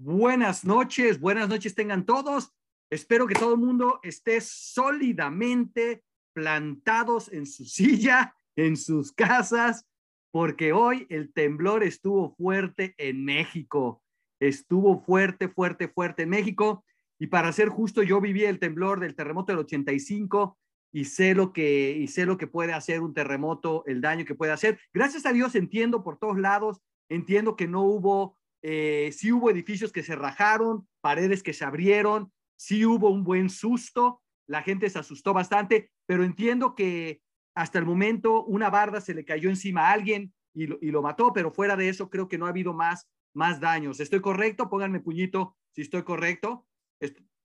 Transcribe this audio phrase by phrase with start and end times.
[0.00, 2.54] Buenas noches, buenas noches tengan todos.
[2.88, 9.88] Espero que todo el mundo esté sólidamente plantados en su silla, en sus casas,
[10.30, 14.00] porque hoy el temblor estuvo fuerte en México.
[14.38, 16.84] Estuvo fuerte, fuerte, fuerte en México.
[17.18, 20.56] Y para ser justo, yo viví el temblor del terremoto del 85
[20.92, 24.36] y sé lo que y sé lo que puede hacer un terremoto, el daño que
[24.36, 24.78] puede hacer.
[24.94, 29.92] Gracias a Dios entiendo por todos lados, entiendo que no hubo eh, sí hubo edificios
[29.92, 34.98] que se rajaron, paredes que se abrieron, sí hubo un buen susto, la gente se
[34.98, 37.20] asustó bastante, pero entiendo que
[37.54, 41.02] hasta el momento una barda se le cayó encima a alguien y lo, y lo
[41.02, 44.00] mató, pero fuera de eso creo que no ha habido más, más daños.
[44.00, 44.68] ¿Estoy correcto?
[44.68, 46.66] Pónganme puñito si estoy correcto.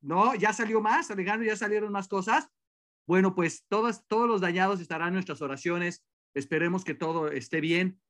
[0.01, 2.49] No, ya salió más, Alejandro, ya salieron más cosas.
[3.07, 6.03] Bueno, pues todas, todos los dañados estarán en nuestras oraciones.
[6.33, 8.01] Esperemos que todo esté bien.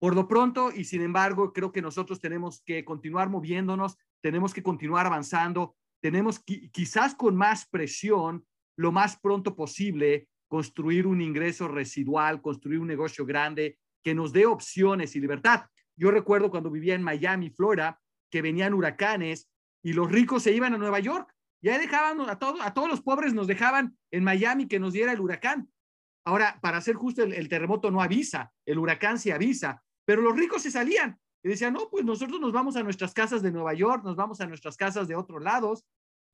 [0.00, 4.62] Por lo pronto, y sin embargo, creo que nosotros tenemos que continuar moviéndonos, tenemos que
[4.62, 12.40] continuar avanzando, tenemos quizás con más presión, lo más pronto posible, construir un ingreso residual,
[12.40, 15.66] construir un negocio grande que nos dé opciones y libertad.
[15.96, 19.50] Yo recuerdo cuando vivía en Miami, Florida, que venían huracanes
[19.82, 21.30] y los ricos se iban a Nueva York.
[21.60, 24.94] Y ahí dejaban a, todos a todos los pobres, nos dejaban en Miami que nos
[24.94, 25.70] diera el huracán.
[26.24, 29.82] Ahora, para ser justo, el, el terremoto no avisa, el huracán se avisa.
[30.10, 33.42] Pero los ricos se salían y decían, no, pues nosotros nos vamos a nuestras casas
[33.42, 35.84] de Nueva York, nos vamos a nuestras casas de otros lados.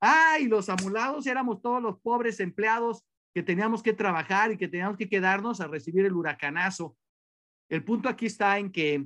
[0.01, 4.67] Ah, y los amulados éramos todos los pobres empleados que teníamos que trabajar y que
[4.67, 6.97] teníamos que quedarnos a recibir el huracanazo.
[7.69, 9.05] El punto aquí está en que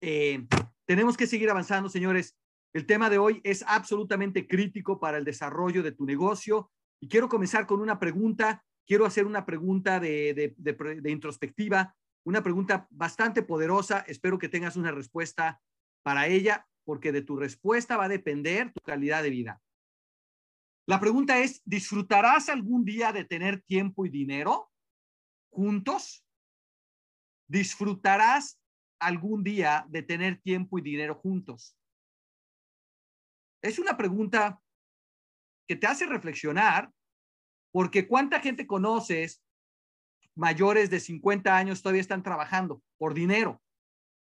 [0.00, 0.48] eh,
[0.84, 2.36] tenemos que seguir avanzando, señores.
[2.74, 7.28] El tema de hoy es absolutamente crítico para el desarrollo de tu negocio y quiero
[7.28, 8.64] comenzar con una pregunta.
[8.84, 11.94] Quiero hacer una pregunta de, de introspectiva
[12.24, 14.04] una pregunta bastante poderosa.
[14.06, 15.60] Espero que tengas una respuesta
[16.02, 19.62] para ella, porque de tu respuesta va a depender tu calidad de vida.
[20.86, 24.70] La pregunta es, ¿disfrutarás algún día de tener tiempo y dinero
[25.50, 26.26] juntos?
[27.48, 28.60] ¿Disfrutarás
[28.98, 31.76] algún día de tener tiempo y dinero juntos?
[33.62, 34.60] Es una pregunta
[35.68, 36.90] que te hace reflexionar,
[37.72, 39.40] porque ¿cuánta gente conoces
[40.34, 43.62] mayores de 50 años todavía están trabajando por dinero.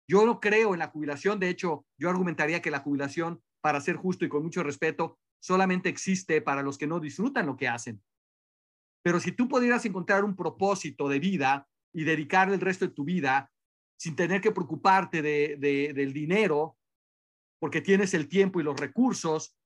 [0.08, 3.96] Yo no creo en la jubilación, de hecho, yo argumentaría que la jubilación, para ser
[3.96, 8.02] justo y con mucho respeto, solamente existe para los que no disfrutan lo que hacen.
[9.04, 13.04] Pero si tú pudieras encontrar un propósito de vida y dedicar el resto de tu
[13.04, 13.52] vida
[13.98, 15.58] sin tener que preocuparte de,
[15.94, 16.78] del dinero,
[17.60, 19.58] porque tienes el tiempo y los recursos,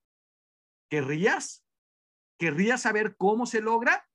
[0.90, 1.64] ¿querrías?
[2.38, 4.08] ¿Querrías saber cómo se logra?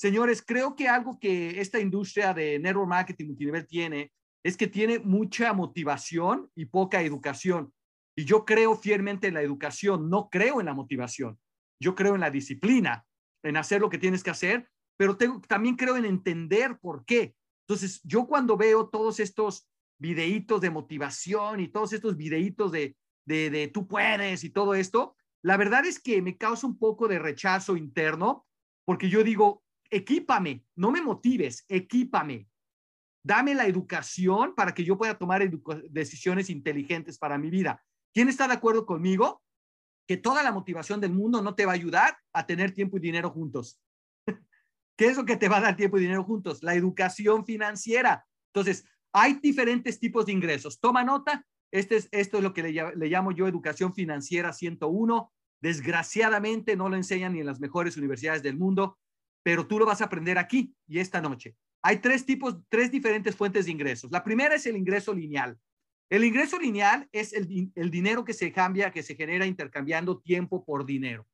[0.00, 4.10] Señores, creo que algo que esta industria de network marketing multinivel tiene
[4.42, 7.70] es que tiene mucha motivación y poca educación.
[8.16, 11.38] Y yo creo fielmente en la educación, no creo en la motivación.
[11.78, 13.04] Yo creo en la disciplina,
[13.42, 17.34] en hacer lo que tienes que hacer, pero también creo en entender por qué.
[17.68, 19.68] Entonces, yo cuando veo todos estos
[19.98, 22.96] videitos de motivación y todos estos videitos de,
[23.26, 27.06] de, de tú puedes y todo esto, la verdad es que me causa un poco
[27.06, 28.46] de rechazo interno,
[28.86, 32.48] porque yo digo, equípame, no me motives, equípame.
[33.22, 35.42] Dame la educación para que yo pueda tomar
[35.90, 37.84] decisiones inteligentes para mi vida.
[38.14, 39.42] ¿Quién está de acuerdo conmigo?
[40.08, 43.00] Que toda la motivación del mundo no te va a ayudar a tener tiempo y
[43.00, 43.78] dinero juntos.
[44.96, 46.62] ¿Qué es lo que te va a dar tiempo y dinero juntos?
[46.62, 48.24] La educación financiera.
[48.54, 50.80] Entonces, hay diferentes tipos de ingresos.
[50.80, 51.46] Toma nota.
[51.72, 55.32] Este es, esto es lo que le, le llamo yo educación financiera 101.
[55.60, 58.98] Desgraciadamente no lo enseñan ni en las mejores universidades del mundo
[59.42, 61.56] pero tú lo vas a aprender aquí y esta noche.
[61.82, 64.10] Hay tres tipos, tres diferentes fuentes de ingresos.
[64.10, 65.58] La primera es el ingreso lineal.
[66.10, 67.46] El ingreso lineal es el,
[67.90, 71.26] dinero que se cambia, que se genera intercambiando tiempo por dinero.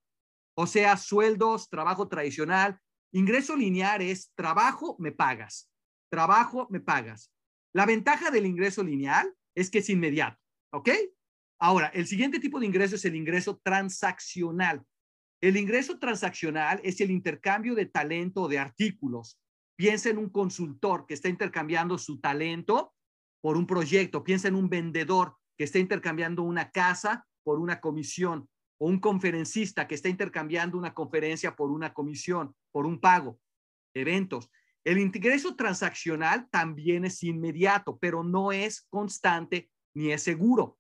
[0.55, 2.79] O sea, sueldos, trabajo tradicional.
[3.13, 5.71] Ingreso lineal es trabajo, me pagas.
[6.11, 7.33] Trabajo, me pagas.
[7.73, 10.39] La ventaja del ingreso lineal es que es inmediato.
[10.73, 10.91] ¿Ok?
[11.59, 14.83] Ahora, el siguiente tipo de ingreso es el ingreso transaccional.
[15.47, 19.39] El ingreso transaccional es el intercambio de talento de artículos.
[19.77, 22.97] Piensa en un consultor que está intercambiando su talento
[23.41, 24.25] por un proyecto.
[24.25, 28.49] Piensa en un vendedor que está intercambiando una casa por una comisión
[28.81, 33.39] o un conferencista que está intercambiando una conferencia por una comisión, por un pago,
[33.95, 34.51] eventos.
[34.83, 40.77] El ingreso transaccional también es inmediato, pero no es constante ni es seguro,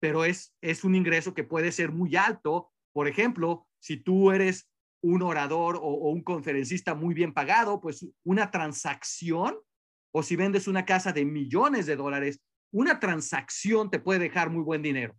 [0.00, 2.72] pero es, es un ingreso que puede ser muy alto.
[2.94, 4.68] Por ejemplo, si tú eres
[5.02, 9.56] un orador o, un conferencista muy bien pagado, pues una transacción,
[10.12, 12.40] o si vendes una casa de millones de dólares,
[12.72, 15.16] una transacción te puede dejar muy buen dinero.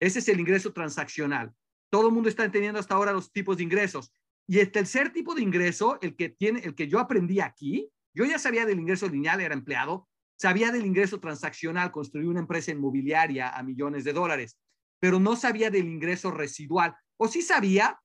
[0.00, 1.52] Ese es el ingreso transaccional.
[1.90, 4.12] Todo el mundo está entendiendo hasta ahora los tipos de ingresos.
[4.46, 8.24] Y el tercer tipo de ingreso, el que tiene, el que yo aprendí aquí, yo
[8.24, 10.08] ya sabía del ingreso lineal, era empleado,
[10.38, 14.58] sabía del ingreso transaccional, construí una empresa inmobiliaria a millones de dólares,
[15.06, 16.96] pero no sabía del ingreso residual.
[17.16, 18.02] O sí sabía,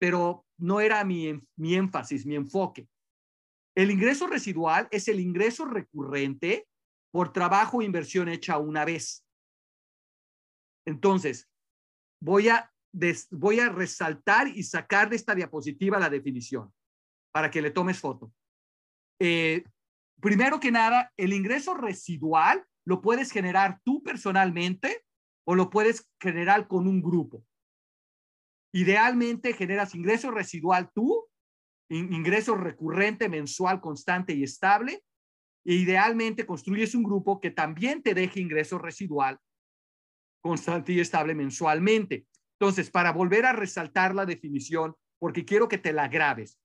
[0.00, 2.88] pero no era mi, mi énfasis, mi enfoque.
[3.76, 6.66] El ingreso residual es el ingreso recurrente
[7.12, 9.24] por trabajo o inversión hecha una vez.
[10.88, 11.48] Entonces,
[12.20, 12.74] voy a,
[13.30, 16.74] voy a resaltar y sacar de esta diapositiva la definición
[17.32, 18.32] para que le tomes foto.
[19.20, 19.62] Eh,
[20.20, 25.04] primero que nada, el ingreso residual lo puedes generar tú personalmente
[25.44, 27.44] o lo puedes generar con un grupo.
[28.72, 31.26] Idealmente generas ingreso residual tú,
[31.88, 35.02] ingreso recurrente, mensual, constante y estable.
[35.64, 39.38] E idealmente construyes un grupo que también te deje ingreso residual
[40.40, 42.26] constante y estable mensualmente.
[42.58, 46.58] Entonces, para volver a resaltar la definición, porque quiero que te la grabes.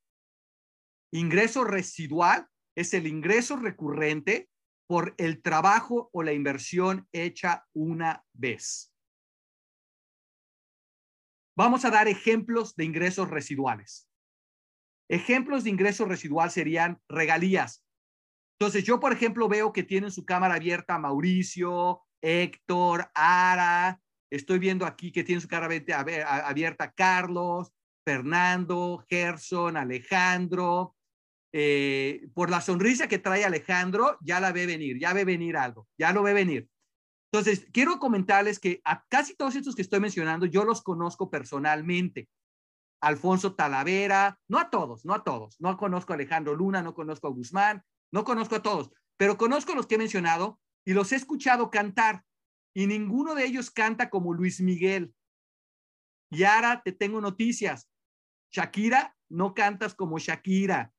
[1.11, 4.49] Ingreso residual es el ingreso recurrente
[4.87, 8.93] por el trabajo o la inversión hecha una vez.
[11.57, 14.09] Vamos a dar ejemplos de ingresos residuales.
[15.09, 17.85] Ejemplos de ingresos residual serían regalías.
[18.59, 24.01] Entonces, yo, por ejemplo, veo que tienen su cámara abierta Mauricio, Héctor, Ara.
[24.31, 27.71] Estoy viendo aquí que tiene su cara abierta Carlos,
[28.05, 30.94] Fernando, Gerson, Alejandro.
[31.53, 35.87] Eh, por la sonrisa que trae Alejandro, ya la ve venir, ya ve venir algo,
[35.97, 36.69] ya lo ve venir.
[37.31, 42.29] Entonces, quiero comentarles que a casi todos estos que estoy mencionando, yo los conozco personalmente.
[43.01, 45.59] Alfonso Talavera, no a todos, no a todos.
[45.59, 49.75] No conozco a Alejandro Luna, no conozco a Guzmán, no conozco a todos, pero conozco
[49.75, 52.23] los que he mencionado y los he escuchado cantar
[52.73, 55.13] y ninguno de ellos canta como Luis Miguel.
[56.29, 57.89] Y ahora te tengo noticias.
[58.51, 60.91] Shakira, no cantas como Shakira.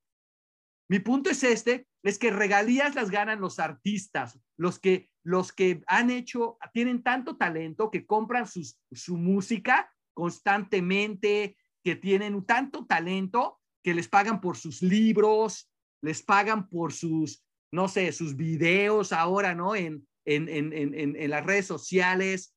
[0.89, 5.83] Mi punto es este, es que regalías las ganan los artistas, los que, los que
[5.87, 13.95] han hecho, tienen tanto talento que compran su música constantemente, que tienen tanto talento que
[13.95, 15.71] les pagan por sus libros,
[16.03, 19.75] les pagan por sus no sé, sus videos ahora, ¿no?
[19.75, 22.55] En, en, en, en, en las redes sociales.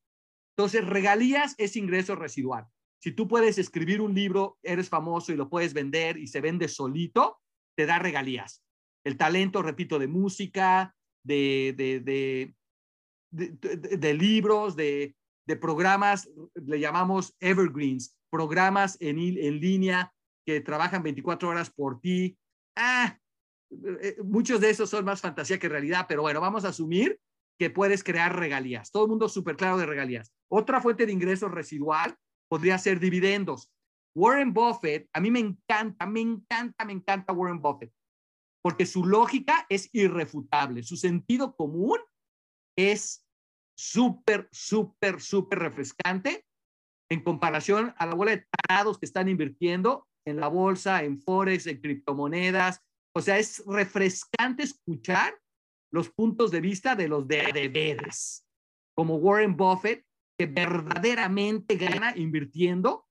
[0.56, 2.66] Entonces, regalías es ingreso residual.
[3.02, 6.68] Si tú puedes escribir un libro, eres famoso y lo puedes vender y se vende
[6.68, 7.38] solito,
[7.80, 8.62] te da regalías.
[9.06, 10.94] El talento, repito, de música,
[11.24, 12.54] de, de,
[13.30, 15.16] de, libros, de,
[15.58, 20.12] programas, le llamamos evergreens, programas en, en línea
[20.44, 22.36] que trabajan 24 horas por ti.
[22.76, 23.18] Ah,
[24.02, 27.18] eh, muchos de esos son más fantasía que realidad, pero bueno, vamos a asumir
[27.58, 28.90] que puedes crear regalías.
[28.90, 30.34] Todo el mundo súper claro de regalías.
[30.50, 32.14] Otra fuente de ingresos residual
[32.46, 33.72] podría ser dividendos.
[34.14, 37.92] Warren Buffett, a mí me encanta, me encanta, me encanta Warren Buffett,
[38.62, 41.98] porque su lógica es irrefutable, su sentido común
[42.76, 43.24] es
[43.76, 46.44] súper, súper, súper refrescante
[47.10, 51.66] en comparación a la bola de tarados que están invirtiendo en la bolsa, en forex,
[51.66, 52.82] en criptomonedas,
[53.12, 55.34] o sea, es refrescante escuchar
[55.92, 58.12] los puntos de vista de los de, de
[58.94, 60.04] como Warren Buffett,
[60.38, 63.06] que verdaderamente gana invirtiendo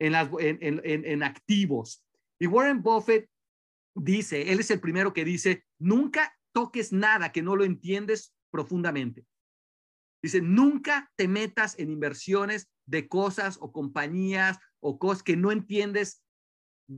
[0.00, 2.04] en, las, en, en activos.
[2.40, 3.30] Y Warren Buffett
[3.94, 9.24] dice, él es el primero que dice, nunca toques nada que no lo entiendes profundamente.
[10.22, 16.22] Dice, nunca te metas en inversiones de cosas o compañías o cosas que no entiendes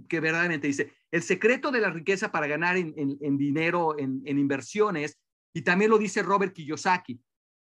[0.08, 5.18] que verdaderamente dice, el secreto de la riqueza para ganar en, dinero, en, inversiones,
[5.54, 7.20] y también lo dice Robert Kiyosaki,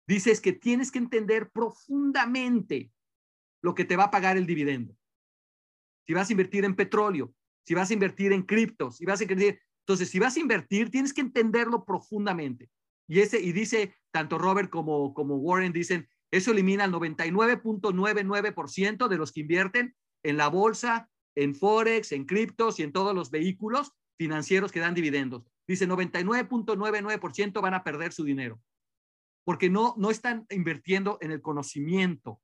[0.08, 2.92] dice es que tienes que entender profundamente
[3.64, 4.96] lo que te va a pagar el dividendo.
[6.06, 7.34] Si vas a invertir en petróleo,
[7.66, 10.90] si vas a invertir en criptos, si vas a invertir, entonces si vas a invertir,
[10.90, 12.70] tienes que entenderlo profundamente.
[13.08, 19.18] Y ese y dice tanto Robert como como Warren dicen, eso elimina el 99.99% de
[19.18, 23.94] los que invierten en la bolsa en Forex, en criptos y en todos los vehículos
[24.18, 25.44] financieros que dan dividendos.
[25.68, 28.60] Dice 99.99% van a perder su dinero
[29.50, 32.40] porque no, no están invirtiendo en el conocimiento.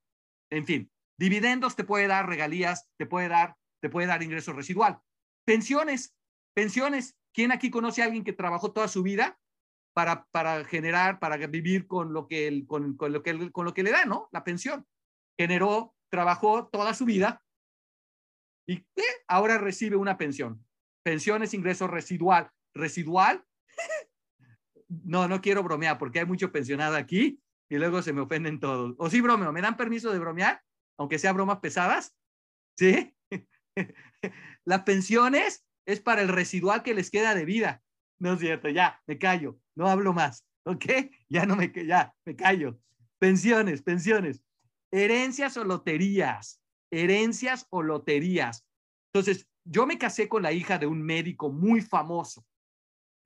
[0.50, 5.00] En fin, dividendos te puede dar regalías, te puede dar, te puede dar ingreso residual.
[5.44, 6.14] Pensiones,
[6.54, 7.16] pensiones.
[7.32, 9.38] ¿Quién aquí conoce a alguien que trabajó toda su vida
[9.94, 13.82] para, para generar, para vivir con lo que, con, con, lo que, con lo que
[13.82, 14.28] le da, ¿no?
[14.32, 14.86] La pensión.
[15.38, 17.42] Generó, trabajó toda su vida
[18.66, 18.84] y
[19.28, 20.64] ahora recibe una pensión.
[21.02, 22.50] Pensión es ingreso residual.
[22.74, 23.44] ¿Residual?
[24.88, 28.94] no, no quiero bromear porque hay mucho pensionado aquí y luego se me ofenden todos.
[28.98, 30.62] O sí bromeo, ¿me dan permiso de bromear?
[30.98, 32.14] Aunque sea bromas pesadas.
[32.78, 33.14] ¿Sí?
[34.64, 37.82] Las pensiones es para el residual que les queda de vida.
[38.18, 40.46] No es cierto, ya, me callo, no hablo más.
[40.64, 40.84] ¿Ok?
[41.28, 42.78] Ya no me, ya, me callo.
[43.18, 44.42] Pensiones, pensiones.
[44.92, 46.60] Herencias o loterías.
[46.90, 48.64] Herencias o loterías.
[49.12, 52.46] Entonces, yo me casé con la hija de un médico muy famoso,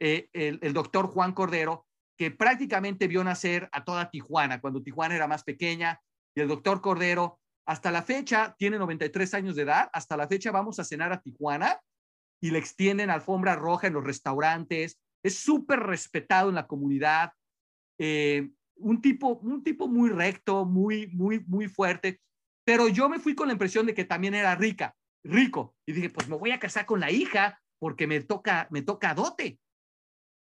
[0.00, 1.86] eh, el, el doctor Juan Cordero,
[2.16, 6.00] que prácticamente vio nacer a toda Tijuana, cuando Tijuana era más pequeña,
[6.34, 10.50] y el doctor Cordero, hasta la fecha, tiene 93 años de edad, hasta la fecha
[10.50, 11.80] vamos a cenar a Tijuana
[12.40, 17.32] y le extienden alfombra roja en los restaurantes, es súper respetado en la comunidad,
[17.98, 22.20] eh, un, tipo, un tipo muy recto, muy, muy, muy fuerte,
[22.64, 26.10] pero yo me fui con la impresión de que también era rica, rico, y dije,
[26.10, 29.58] pues me voy a casar con la hija porque me toca, me toca dote.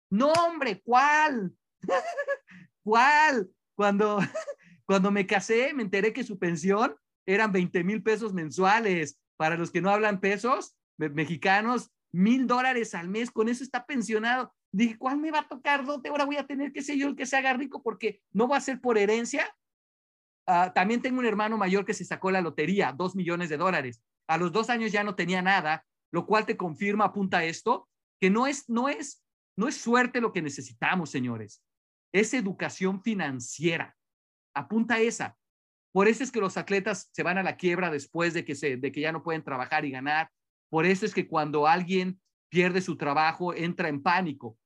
[0.09, 1.53] No, hombre, ¿cuál?
[2.83, 3.49] ¿Cuál?
[3.75, 4.19] Cuando,
[4.85, 6.95] cuando me casé, me enteré que su pensión
[7.25, 9.19] eran 20 mil pesos mensuales.
[9.37, 14.53] Para los que no hablan pesos mexicanos, mil dólares al mes, con eso está pensionado.
[14.71, 16.09] Dije, ¿cuál me va a tocar dote?
[16.09, 18.57] Ahora voy a tener que ser yo el que se haga rico porque no va
[18.57, 19.53] a ser por herencia.
[20.47, 24.01] Ah, también tengo un hermano mayor que se sacó la lotería, dos millones de dólares.
[24.27, 27.89] A los dos años ya no tenía nada, lo cual te confirma, apunta esto,
[28.19, 29.23] que no es, no es,
[29.57, 31.61] no es suerte lo que necesitamos, señores.
[32.13, 33.95] Es educación financiera.
[34.53, 35.37] Apunta esa.
[35.95, 38.75] Por eso es que los atletas se van a la quiebra después de que, se,
[38.75, 40.29] de que ya no pueden trabajar y ganar.
[40.69, 44.57] Por eso es que cuando alguien pierde su trabajo, entra en pánico,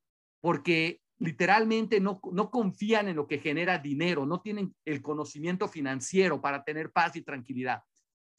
[0.41, 6.41] porque literalmente no, no confían en lo que genera dinero, no tienen el conocimiento financiero
[6.41, 7.83] para tener paz y tranquilidad.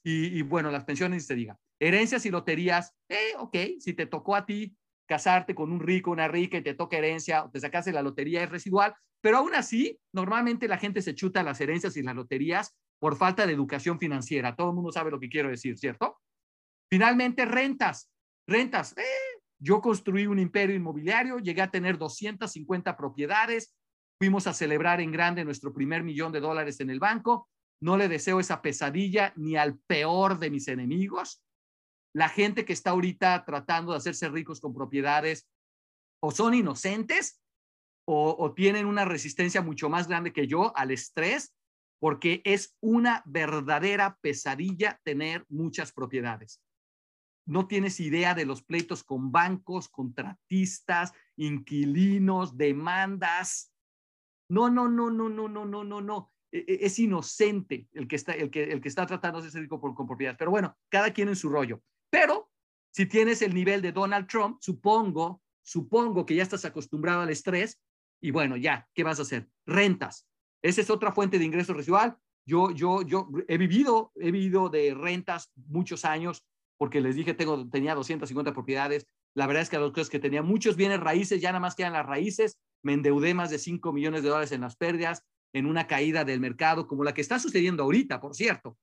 [0.02, 4.44] Y, bueno, las pensiones, se diga, herencias y loterías, eh, ok, si te tocó a
[4.44, 4.76] ti
[5.10, 8.44] casarte con un rico, una rica y te toca herencia, o te sacaste la lotería
[8.44, 12.76] es residual, pero aún así, normalmente la gente se chuta las herencias y las loterías
[13.00, 14.54] por falta de educación financiera.
[14.54, 16.20] Todo el mundo sabe lo que quiero decir, ¿cierto?
[16.88, 18.08] Finalmente, rentas.
[18.46, 18.96] Rentas.
[18.96, 19.02] Eh,
[19.58, 23.74] yo construí un imperio inmobiliario, llegué a tener 250 propiedades,
[24.16, 27.48] fuimos a celebrar en grande nuestro primer millón de dólares en el banco.
[27.82, 31.42] No le deseo esa pesadilla ni al peor de mis enemigos.
[32.14, 35.48] La gente que está ahorita tratando de hacerse ricos con propiedades
[36.20, 37.40] o son inocentes
[38.06, 41.54] o, tienen una resistencia mucho más grande que yo al estrés,
[42.00, 46.60] porque es una verdadera pesadilla tener muchas propiedades
[47.50, 53.74] no tienes idea de los pleitos con bancos, contratistas, inquilinos, demandas.
[54.48, 56.32] No, no, no, no, no, no, no, no, no.
[56.52, 59.62] E, e, es inocente el que está, el que, el que está tratando de hacerse
[59.62, 60.38] rico con propiedades.
[60.38, 61.82] Pero bueno, cada quien en su rollo.
[62.10, 62.50] Pero
[62.92, 67.80] si tienes el nivel de Donald Trump, supongo, supongo que ya estás acostumbrado al estrés
[68.20, 69.48] y bueno, ya, ¿qué vas a hacer?
[69.66, 70.26] Rentas.
[70.62, 72.16] Esa es otra fuente de ingreso residual.
[72.44, 76.44] Yo, yo, yo he vivido, he vivido de rentas muchos años
[76.76, 79.06] porque les dije, tengo, tenía 250 propiedades.
[79.34, 81.92] La verdad es que a los que tenía muchos bienes raíces, ya nada más quedan
[81.92, 82.58] las raíces.
[82.82, 86.40] Me endeudé más de 5 millones de dólares en las pérdidas, en una caída del
[86.40, 88.78] mercado, como la que está sucediendo ahorita, por cierto.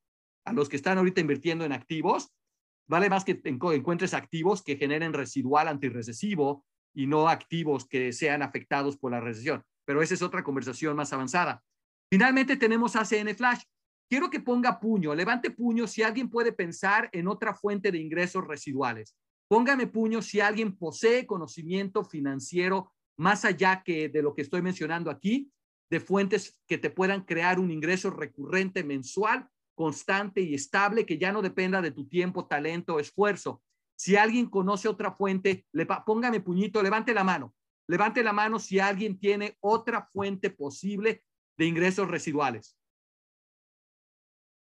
[0.45, 2.31] A los que están ahorita invirtiendo en activos,
[2.87, 8.97] vale más que encuentres activos que generen residual antirrecesivo y no activos que sean afectados
[8.97, 9.63] por la recesión.
[9.85, 11.63] Pero esa es otra conversación más avanzada.
[12.09, 13.63] Finalmente tenemos ACN Flash.
[14.09, 18.47] Quiero que ponga puño, levante puño si alguien puede pensar en otra fuente de ingresos
[18.47, 19.15] residuales.
[19.49, 25.09] Póngame puño si alguien posee conocimiento financiero más allá que de lo que estoy mencionando
[25.09, 25.51] aquí,
[25.89, 31.31] de fuentes que te puedan crear un ingreso recurrente mensual, constante y estable, que ya
[31.31, 33.61] no dependa de tu tiempo, talento o esfuerzo.
[33.95, 37.53] Si alguien conoce otra fuente, le, póngame puñito, levante la mano.
[37.87, 41.23] Levante la mano si alguien tiene otra fuente posible
[41.57, 42.75] de ingresos residuales.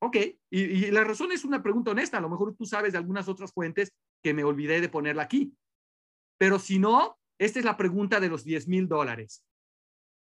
[0.02, 0.16] Ok,
[0.50, 2.18] y, la razón es una pregunta honesta.
[2.18, 5.54] A lo mejor tú sabes de algunas otras fuentes que me olvidé de ponerla aquí.
[6.38, 9.42] Pero si no, esta es la pregunta de los 10 mil dólares.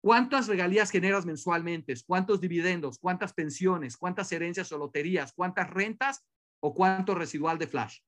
[0.06, 1.96] ¿Cuántas regalías generas mensualmente?
[2.06, 3.00] ¿Cuántos dividendos?
[3.00, 3.98] ¿Cuántas pensiones?
[3.98, 5.34] ¿Cuántas herencias o loterías?
[5.34, 6.24] ¿Cuántas rentas?
[6.60, 8.02] ¿O cuánto residual de Flash?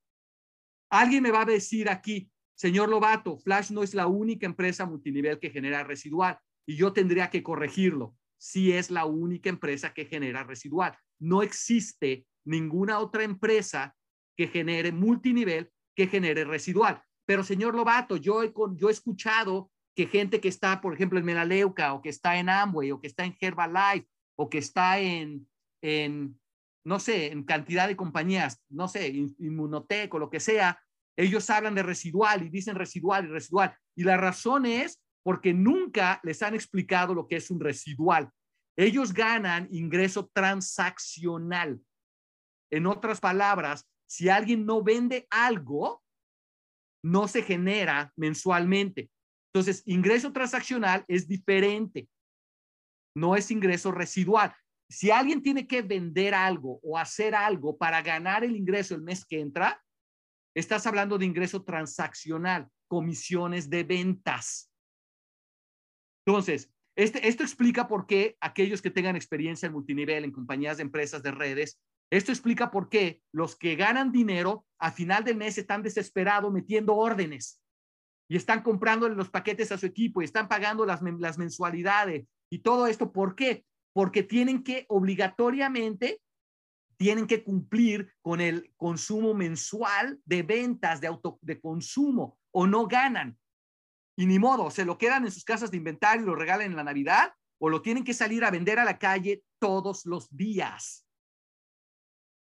[0.91, 5.39] Alguien me va a decir aquí, señor Lobato, Flash no es la única empresa multinivel
[5.39, 6.37] que genera residual
[6.67, 8.15] y yo tendría que corregirlo.
[8.37, 13.95] Si es la única empresa que genera residual no existe ninguna otra empresa
[14.35, 17.01] que genere multinivel, que genere residual.
[17.25, 21.25] Pero, señor Lobato, yo he, yo he escuchado que gente que está, por ejemplo, en
[21.25, 25.49] Melaleuca o que está en Amway o que está en Herbalife o que está en,
[25.81, 26.39] en
[26.85, 30.79] no sé, en cantidad de compañías, no sé, Inmunotech o lo que sea,
[31.17, 33.75] ellos hablan de residual y dicen residual y residual.
[33.95, 38.29] Y la razón es porque nunca les han explicado lo que es un residual.
[38.77, 41.81] Ellos ganan ingreso transaccional.
[42.71, 46.03] En otras palabras, si alguien no vende algo,
[47.03, 49.09] no se genera mensualmente.
[49.57, 52.07] Entonces, ingreso transaccional es diferente.
[53.15, 54.55] No es ingreso residual.
[54.87, 59.25] Si alguien tiene que vender algo o hacer algo para ganar el ingreso el mes
[59.25, 59.83] que entra,
[60.55, 64.71] estás hablando de ingreso transaccional, comisiones de ventas.
[66.23, 70.83] Entonces, este, esto explica por qué aquellos que tengan experiencia en multinivel, en compañías de
[70.83, 75.57] empresas de redes, esto explica por qué los que ganan dinero a final del mes
[75.57, 77.59] están desesperados metiendo órdenes
[78.29, 82.59] y están comprándole los paquetes a su equipo y están pagando las, las mensualidades y
[82.59, 83.11] todo esto.
[83.11, 83.65] ¿Por qué?
[83.93, 86.21] Porque tienen que obligatoriamente,
[86.97, 92.87] tienen que cumplir con el consumo mensual de ventas de, auto, de consumo o no
[92.87, 93.37] ganan.
[94.17, 96.75] Y ni modo, se lo quedan en sus casas de inventario y lo regalan en
[96.75, 101.05] la Navidad o lo tienen que salir a vender a la calle todos los días.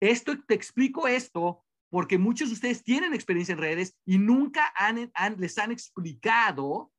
[0.01, 1.64] Esto, te explico esto
[1.95, 6.91] porque muchos de ustedes tienen experiencia en redes y nunca han, les han explicado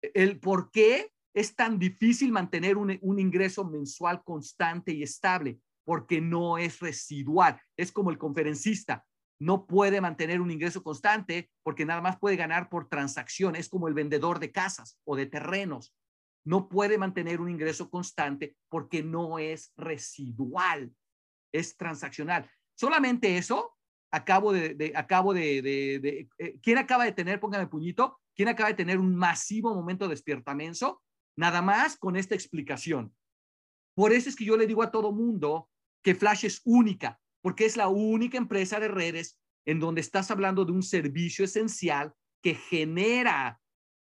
[0.00, 6.22] el por qué es tan difícil mantener un, un ingreso mensual constante y estable, porque
[6.22, 7.60] no es residual.
[7.76, 9.04] Es como el conferencista,
[9.38, 13.54] no puede mantener un ingreso constante porque nada más puede ganar por transacción.
[13.54, 15.94] Es como el vendedor de casas o de terrenos.
[16.42, 20.90] No puede mantener un ingreso constante porque no es residual
[21.52, 22.50] es transaccional.
[22.74, 23.75] Solamente eso,
[24.16, 25.58] acabo de, acabo de,
[26.38, 30.10] eh, ¿quién acaba de tener, póngame puñito, quién acaba de tener un masivo momento de
[30.10, 31.02] despiertamiento?
[31.36, 33.14] Nada más con esta explicación.
[33.94, 35.68] Por eso es que yo le digo a todo mundo
[36.02, 40.64] que Flash es única, porque es la única empresa de redes en donde estás hablando
[40.64, 43.60] de un servicio esencial que genera,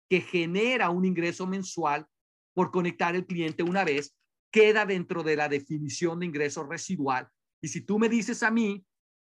[0.09, 2.05] que genera un ingreso mensual
[2.53, 4.15] por conectar el cliente una vez,
[4.51, 7.29] queda dentro de la definición de ingreso residual
[7.61, 8.83] y si tú me dices a mí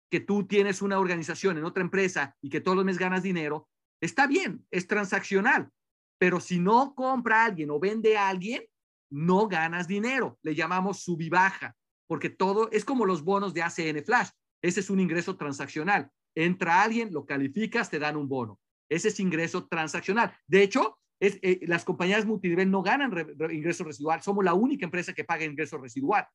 [0.09, 3.67] que tú tienes una organización en otra empresa y que todos los meses ganas dinero,
[4.01, 5.69] está bien, es transaccional.
[6.17, 8.63] Pero si no compra a alguien o vende a alguien,
[9.09, 10.37] no ganas dinero.
[10.43, 11.75] Le llamamos subibaja,
[12.07, 14.29] porque todo es como los bonos de ACN Flash.
[14.61, 16.09] Ese es un ingreso transaccional.
[16.35, 18.59] Entra alguien, lo calificas, te dan un bono.
[18.89, 20.35] Ese es ingreso transaccional.
[20.47, 23.11] De hecho, eh, las compañías multinivel no ganan
[23.51, 24.21] ingreso residual.
[24.21, 26.27] Somos la única empresa que paga ingreso residual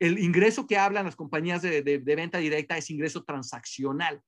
[0.00, 4.22] el ingreso que hablan las compañías de, venta directa es ingreso transaccional.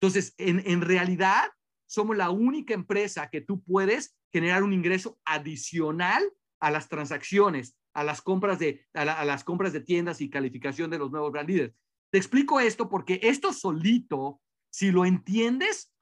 [0.00, 1.50] Entonces, en, realidad,
[1.86, 6.24] somos la única empresa que tú puedes generar un ingreso adicional
[6.60, 10.98] a las transacciones, a las compras de, a, las compras de tiendas y calificación de
[10.98, 11.74] los nuevos brand leaders.
[12.10, 15.92] Te explico esto porque esto solito, si lo entiendes,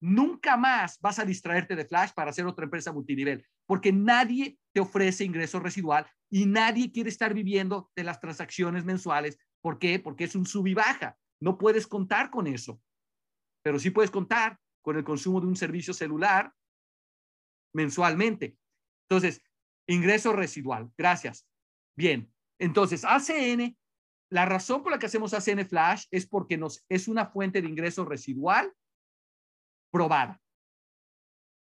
[0.00, 4.80] nunca más vas a distraerte de Flash para hacer otra empresa multinivel, porque nadie te
[4.80, 9.38] ofrece ingreso residual y nadie quiere estar viviendo de las transacciones mensuales.
[9.62, 10.00] ¿Por qué?
[10.00, 11.16] Porque es un sub y baja.
[11.40, 12.82] No puedes contar con eso,
[13.62, 16.52] pero sí puedes contar con el consumo de un servicio celular
[17.72, 18.58] mensualmente.
[19.08, 19.44] Entonces,
[19.86, 20.90] ingreso residual.
[20.98, 21.46] Gracias.
[21.96, 23.78] Bien, entonces ACN,
[24.28, 27.68] la razón por la que hacemos ACN Flash es porque nos es una fuente de
[27.68, 28.74] ingreso residual
[29.92, 30.42] probada.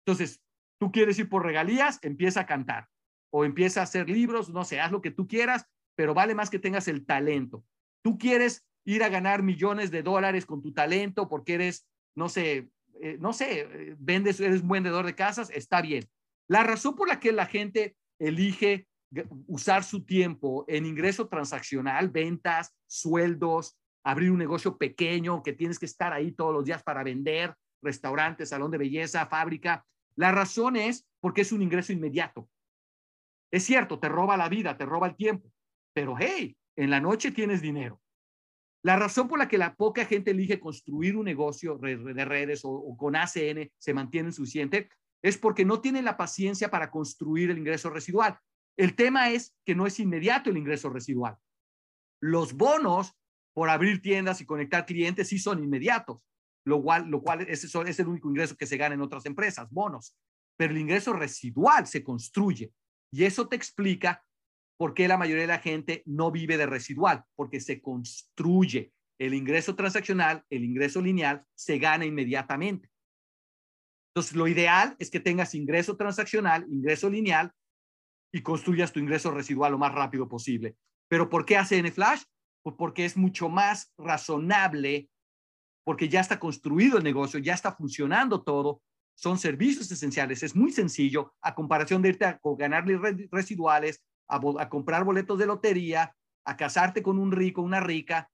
[0.04, 0.42] Entonces,
[0.80, 2.88] tú quieres ir por regalías, empieza a cantar
[3.30, 6.50] o empieza a hacer libros, no sé, haz lo que tú quieras, pero vale más
[6.50, 7.64] que tengas el talento.
[8.02, 12.70] Tú quieres ir a ganar millones de dólares con tu talento porque eres, no sé,
[13.00, 16.08] eh, no sé, eh, vendes, eres un vendedor de casas, está bien.
[16.48, 18.88] La razón por la que la gente elige
[19.46, 25.86] usar su tiempo en ingreso transaccional, ventas, sueldos, abrir un negocio pequeño que tienes que
[25.86, 29.84] estar ahí todos los días para vender, restaurante, salón de belleza, fábrica.
[30.16, 32.48] La razón es porque es un ingreso inmediato.
[33.50, 35.50] Es cierto, te roba la vida, te roba el tiempo,
[35.94, 38.00] pero hey, en la noche tienes dinero.
[38.82, 42.96] La razón por la que la poca gente elige construir un negocio de redes o,
[42.96, 44.88] con ACN se mantiene suficiente
[45.22, 48.38] es porque no tienen la paciencia para construir el ingreso residual.
[48.76, 51.36] El tema es que no es inmediato el ingreso residual.
[52.20, 53.12] Los bonos
[53.52, 56.20] por abrir tiendas y conectar clientes sí son inmediatos,
[56.64, 57.10] lo cual,
[57.48, 60.16] es el único ingreso que se gana en otras empresas, bonos.
[60.56, 62.72] Pero el ingreso residual se construye.
[63.12, 64.24] Y eso te explica
[64.78, 68.92] por qué la mayoría de la gente no vive de residual, porque se construye.
[69.18, 72.88] El ingreso transaccional, el ingreso lineal, se gana inmediatamente.
[74.10, 77.52] Entonces, lo ideal es que tengas ingreso transaccional, ingreso lineal
[78.32, 80.76] y construyas tu ingreso residual lo más rápido posible.
[81.08, 82.22] Pero ¿por qué hace en Flash?
[82.62, 85.08] Pues porque es mucho más razonable,
[85.84, 88.82] porque ya está construido el negocio, ya está funcionando todo
[89.18, 90.44] son servicios esenciales.
[90.44, 92.98] Es muy sencillo a comparación de irte a ganarle
[93.32, 98.30] residuales, a, comprar boletos de lotería, a casarte con un rico, una rica,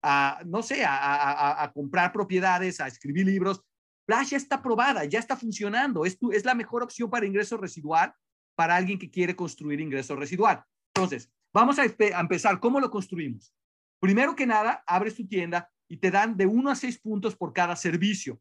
[0.00, 3.64] a, no sé, a, comprar propiedades, a escribir libros.
[4.06, 6.04] Flash ya está probada, ya está funcionando.
[6.04, 8.14] Es, es la mejor opción para ingreso residual
[8.54, 10.62] para alguien que quiere construir ingreso residual.
[10.94, 12.60] Entonces, vamos a, a empezar.
[12.60, 13.52] ¿Cómo lo construimos?
[13.98, 17.52] Primero que nada, abres tu tienda y te dan de uno a seis puntos por
[17.52, 18.40] cada servicio.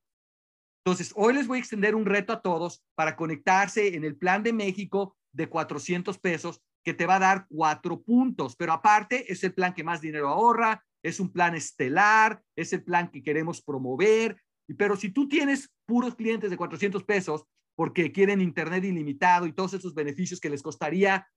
[0.87, 4.41] Entonces, hoy les voy a extender un reto a todos para conectarse en el plan
[4.41, 9.43] de México de 400 pesos que te va a dar cuatro puntos, pero aparte es
[9.43, 13.61] el plan que más dinero ahorra, es un plan estelar, es el plan que queremos
[13.61, 14.41] promover,
[14.77, 17.43] pero si tú tienes puros clientes de 400 pesos
[17.75, 21.27] porque quieren internet ilimitado y todos esos beneficios que les costaría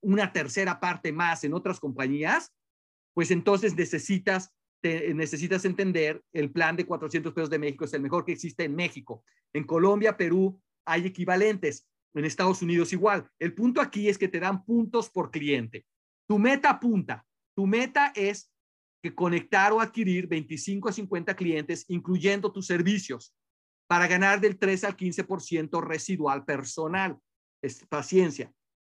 [0.00, 2.52] una tercera parte más en otras compañías,
[3.14, 8.24] pues entonces necesitas necesitas entender el plan de 400 pesos de México es el mejor
[8.24, 9.24] que existe en México.
[9.52, 11.88] En Colombia, Perú, hay equivalentes.
[12.14, 13.28] En Estados Unidos igual.
[13.38, 15.86] El punto aquí es que te dan puntos por cliente.
[16.28, 17.24] Tu meta apunta.
[17.54, 18.52] Tu meta es
[19.02, 23.34] que conectar o adquirir 25 a 50 clientes, incluyendo tus servicios,
[23.86, 27.18] para ganar del 3 al 15% residual personal.
[27.62, 28.52] Es paciencia.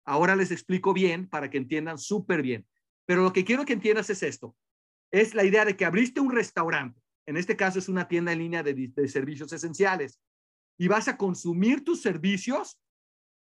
[0.05, 2.65] Ahora les explico bien para que entiendan súper bien.
[3.05, 4.55] Pero lo que quiero que entiendas es esto
[5.13, 8.39] es la idea de que abriste un restaurante, en este caso es una tienda en
[8.39, 10.19] línea de, servicios esenciales,
[10.77, 12.81] y vas a consumir tus servicios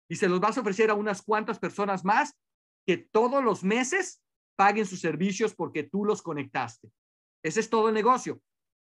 [0.08, 2.34] y se los vas a ofrecer a unas cuantas personas más
[2.86, 4.22] que todos los meses
[4.56, 6.90] paguen sus servicios porque tú los conectaste.
[7.44, 8.42] Ese es todo el negocio.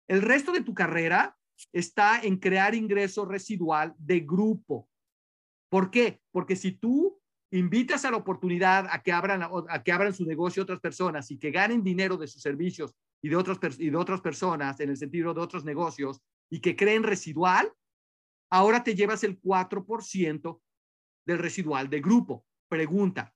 [0.08, 1.38] El resto de tu carrera
[1.74, 4.90] está en crear ingreso residual de grupo.
[5.70, 6.22] ¿Por qué?
[6.32, 7.21] Porque si tú
[7.52, 11.38] invitas a la oportunidad a que abran, a que abran su negocio otras personas y
[11.38, 14.98] que ganen dinero de sus servicios y de, otras, y de otras personas en el
[14.98, 17.72] sentido de otros negocios y que creen residual,
[18.50, 20.62] ahora te llevas el 4%
[21.26, 22.46] del residual de grupo.
[22.70, 23.34] Pregunta,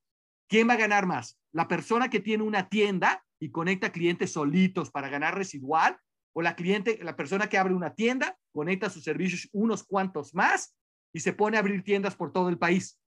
[0.47, 1.39] ¿quién va a ganar más?
[1.51, 5.97] ¿La persona que tiene una tienda y conecta clientes solitos para ganar residual?
[6.33, 10.75] ¿O la, cliente, la persona que abre una tienda, conecta sus servicios unos cuantos más
[11.13, 12.99] y se pone a abrir tiendas por todo el país?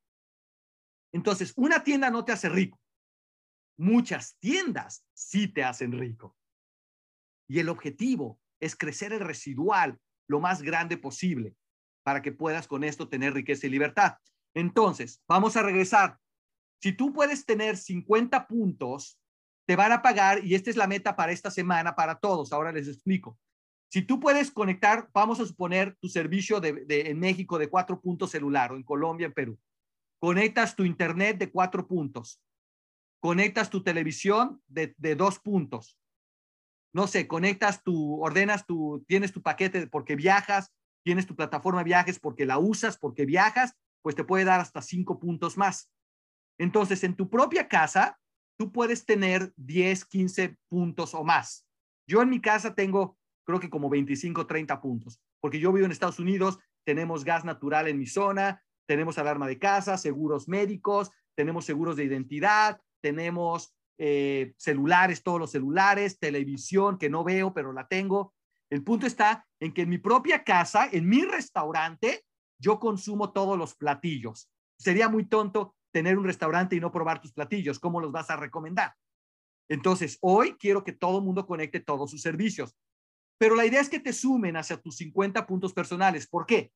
[1.12, 2.78] Entonces, una tienda no te hace rico.
[3.78, 6.36] Muchas tiendas sí te hacen rico.
[7.48, 11.54] Y el objetivo es crecer el residual lo más grande posible
[12.02, 14.16] para que puedas con esto tener riqueza y libertad.
[14.54, 16.18] Entonces, vamos a regresar.
[16.80, 19.18] Si tú puedes tener 50 puntos,
[19.66, 22.52] te van a pagar, y esta es la meta para esta semana, para todos.
[22.52, 23.38] Ahora les explico.
[23.90, 28.30] Si tú puedes conectar, vamos a suponer tu servicio de, en México de cuatro puntos
[28.30, 29.58] celular o en Colombia, en Perú.
[30.20, 32.42] Conectas tu internet de cuatro puntos.
[33.20, 35.98] Conectas tu televisión de, dos puntos.
[36.92, 40.72] No sé, conectas tu, ordenas tu, tienes tu paquete porque viajas,
[41.04, 44.82] tienes tu plataforma de viajes porque la usas, porque viajas, pues te puede dar hasta
[44.82, 45.90] cinco puntos más.
[46.58, 48.18] Entonces, en tu propia casa,
[48.58, 51.64] tú puedes tener 10, 15 puntos o más.
[52.08, 55.92] Yo en mi casa tengo, creo que como 25, 30 puntos, porque yo vivo en
[55.92, 61.66] Estados Unidos, tenemos gas natural en mi zona, tenemos alarma de casa, seguros médicos, tenemos
[61.66, 67.86] seguros de identidad, tenemos eh, celulares, todos los celulares, televisión que no veo, pero la
[67.86, 68.34] tengo.
[68.70, 72.24] El punto está en que en mi propia casa, en mi restaurante,
[72.58, 74.50] yo consumo todos los platillos.
[74.78, 77.78] Sería muy tonto tener un restaurante y no probar tus platillos.
[77.78, 78.94] ¿Cómo los vas a recomendar?
[79.68, 82.74] Entonces, hoy quiero que todo el mundo conecte todos sus servicios.
[83.38, 86.26] Pero la idea es que te sumen hacia tus 50 puntos personales.
[86.26, 86.72] ¿Por qué?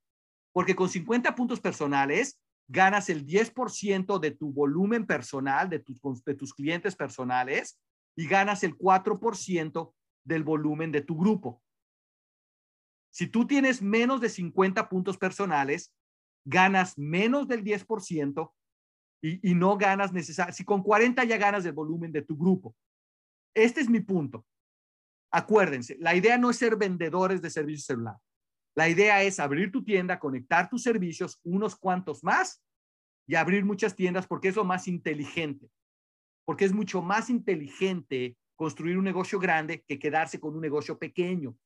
[0.52, 6.34] Porque con 50 puntos personales ganas el 10% de tu volumen personal, de tus, de
[6.34, 7.78] tus clientes personales,
[8.16, 11.62] y ganas el 4% del volumen de tu grupo.
[13.10, 15.92] Si tú tienes menos de 50 puntos personales,
[16.44, 18.52] ganas menos del 10%
[19.22, 22.74] y, y no ganas necesariamente, si con 40 ya ganas el volumen de tu grupo.
[23.54, 24.46] Este es mi punto.
[25.30, 28.16] Acuérdense, la idea no es ser vendedores de servicios celular.
[28.74, 32.62] La idea es abrir tu tienda, conectar tus servicios, unos cuantos más,
[33.26, 35.70] y abrir muchas tiendas porque es lo más inteligente.
[36.44, 41.56] Porque es mucho más inteligente construir un negocio grande que quedarse con un negocio pequeño.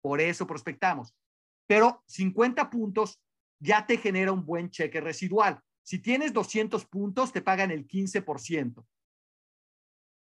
[0.00, 1.14] Por eso prospectamos.
[1.66, 3.20] Pero 50 puntos
[3.60, 5.60] ya te genera un buen cheque residual.
[5.82, 8.84] Si tienes 200 puntos, te pagan el 15%.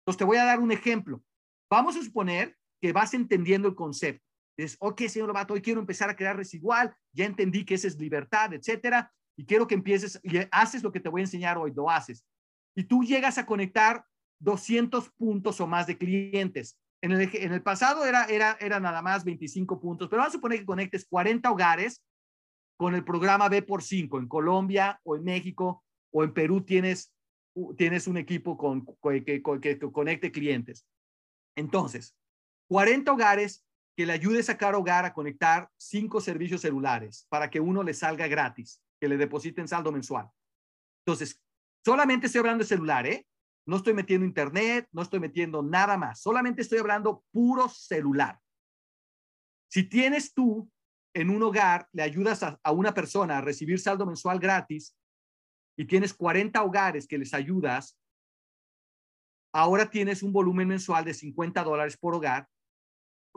[0.09, 1.23] Entonces, te voy a dar un ejemplo.
[1.71, 4.28] Vamos a suponer que vas entendiendo el concepto.
[4.59, 7.97] Dices, ok, señor Lobato, hoy quiero empezar a crear residual, ya entendí que esa es
[7.97, 11.73] libertad, etcétera, y quiero que empieces y haces lo que te voy a enseñar hoy,
[11.73, 12.27] lo haces.
[12.75, 14.05] Y tú llegas a conectar
[14.41, 16.77] 200 puntos o más de clientes.
[17.01, 20.39] En el, en el pasado era, era, era nada más 25 puntos, pero vamos a
[20.39, 22.05] suponer que conectes 40 hogares
[22.77, 27.13] con el programa B por 5 en Colombia o en México o en Perú tienes
[27.77, 30.87] tienes un equipo con, que, que conecte clientes.
[31.57, 32.17] Entonces,
[32.69, 33.65] 40 hogares
[33.99, 37.93] que le ayudes a cada hogar a conectar cinco servicios celulares para que uno le
[37.93, 40.31] salga gratis, que le depositen saldo mensual.
[41.05, 41.43] Entonces,
[41.85, 43.27] solamente estoy hablando de celular, ¿eh?
[43.67, 48.39] No estoy metiendo internet, no estoy metiendo nada más, solamente estoy hablando puro celular.
[49.69, 50.71] Si tienes tú
[51.13, 54.97] en un hogar, le ayudas a, a una persona a recibir saldo mensual gratis
[55.77, 57.99] y tienes 40 hogares que les ayudas,
[59.53, 62.49] ahora tienes un volumen mensual de 50 dólares por hogar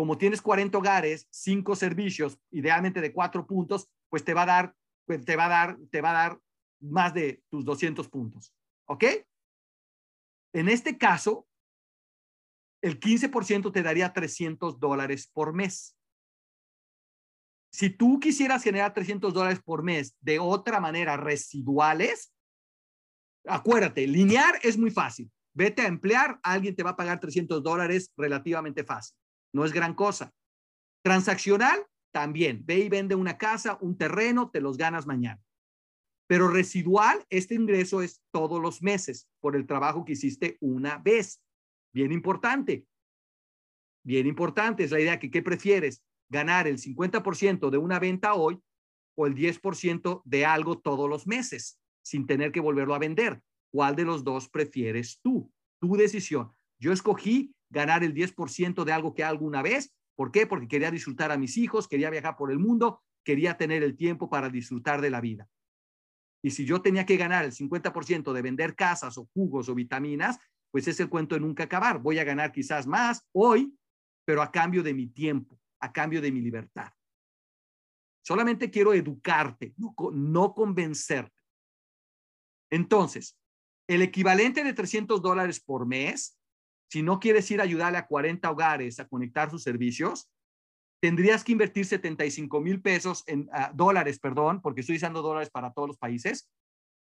[0.02, 4.76] como tienes 40 hogares, cinco servicios, idealmente de cuatro puntos, pues te va a dar,
[5.06, 6.40] pues te va a dar, te va a dar
[6.80, 8.52] más de tus 200 puntos.
[8.88, 9.04] ¿Ok?
[10.54, 11.48] En este caso,
[12.82, 15.96] el 15% te daría 300 dólares por mes.
[17.72, 22.34] Si tú quisieras generar 300 dólares por mes de otra manera, residuales,
[23.46, 25.32] acuérdate, linear es muy fácil.
[25.54, 29.16] Vete a emplear, alguien te va a pagar 300 dólares relativamente fácil
[29.54, 30.34] no es gran cosa.
[31.04, 32.64] Transaccional, también.
[32.66, 35.42] Ve y vende una casa, un terreno, te los ganas mañana.
[36.28, 41.42] Pero residual, este ingreso es todos los meses por el trabajo que hiciste una vez.
[41.94, 42.86] Bien importante.
[44.04, 46.04] Bien importante es la idea que ¿qué prefieres?
[46.30, 48.62] ¿Ganar el 50% de una venta hoy
[49.16, 53.42] o el 10% de algo todos los meses sin tener que volverlo a vender?
[53.70, 55.52] ¿Cuál de los dos prefieres tú?
[55.80, 56.54] Tu decisión.
[56.80, 59.94] Yo escogí ganar el 10% de algo que alguna vez.
[60.16, 60.46] ¿Por qué?
[60.46, 64.30] Porque quería disfrutar a mis hijos, quería viajar por el mundo, quería tener el tiempo
[64.30, 65.48] para disfrutar de la vida.
[66.44, 70.38] Y si yo tenía que ganar el 50% de vender casas o jugos o vitaminas,
[70.72, 72.00] pues es el cuento de nunca acabar.
[72.00, 73.74] Voy a ganar quizás más hoy,
[74.26, 76.92] pero a cambio de mi tiempo, a cambio de mi libertad.
[78.24, 81.42] Solamente quiero educarte, no, no convencerte.
[82.72, 83.38] Entonces,
[83.88, 86.38] el equivalente de 300 dólares por mes
[86.92, 90.30] si no quieres ir a ayudarle a 40 hogares a conectar sus servicios,
[91.02, 95.72] tendrías que invertir 75 mil pesos en ah, dólares, perdón, porque estoy usando dólares para
[95.72, 96.52] todos los países.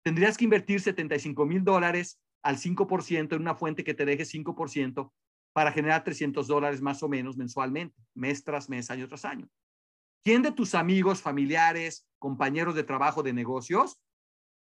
[0.04, 5.10] Tendrías que invertir 75 mil dólares al 5% en una fuente que te deje 5%
[5.52, 9.48] para generar 300 dólares más o menos mensualmente, mes tras mes, año tras año.
[10.24, 14.00] ¿Quién de tus amigos, familiares, compañeros de trabajo de negocios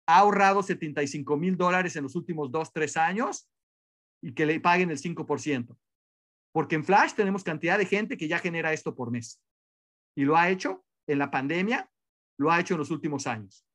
[0.06, 3.50] ha ahorrado 75 mil dólares en los últimos dos, tres años
[4.24, 5.76] y que le paguen el 5%.
[6.50, 9.42] Porque en Flash tenemos cantidad de gente que ya genera esto por mes.
[10.16, 11.90] Y lo ha hecho en la pandemia,
[12.38, 13.66] lo ha hecho en los últimos años.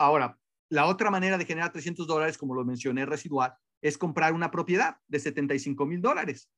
[0.00, 0.36] Ahora,
[0.68, 4.96] la otra manera de generar 300 dólares, como lo mencioné, residual, es comprar una propiedad
[5.06, 6.50] de 75 mil dólares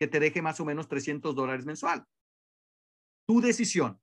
[0.00, 2.06] que te deje más o menos 300 dólares mensual.
[3.28, 4.00] Tu decisión.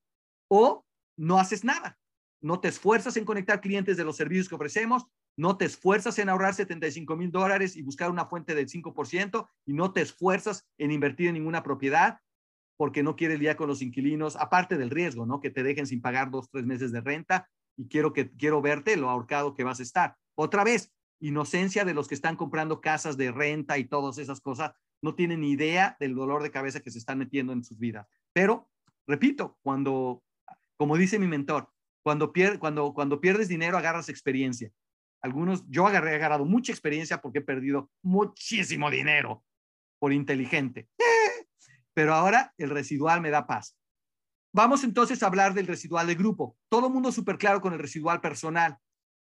[0.48, 0.86] O
[1.18, 1.98] no haces nada.
[2.40, 6.28] No te esfuerzas en conectar clientes de los servicios que ofrecemos, no te esfuerzas en
[6.28, 10.90] ahorrar 75 mil dólares y buscar una fuente del 5% y no te esfuerzas en
[10.90, 12.18] invertir en ninguna propiedad
[12.76, 15.40] porque no quieres lidiar con los inquilinos, aparte del riesgo, ¿no?
[15.40, 18.96] Que te dejen sin pagar dos, tres meses de renta y quiero, que, quiero verte
[18.96, 20.16] lo ahorcado que vas a estar.
[20.34, 24.72] Otra vez, inocencia de los que están comprando casas de renta y todas esas cosas,
[25.02, 28.08] no tienen ni idea del dolor de cabeza que se están metiendo en sus vidas.
[28.32, 28.68] Pero,
[29.06, 30.22] repito, cuando,
[30.76, 31.70] como dice mi mentor,
[32.02, 34.70] cuando, pierdes dinero agarras experiencia
[35.24, 39.42] algunos, yo agarré, he agarrado mucha experiencia porque he perdido muchísimo dinero
[39.98, 40.86] por inteligente.
[41.94, 43.74] Pero ahora el residual me da paz.
[44.52, 46.58] Vamos entonces a hablar del residual de grupo.
[46.68, 48.76] Todo mundo súper claro con el residual personal.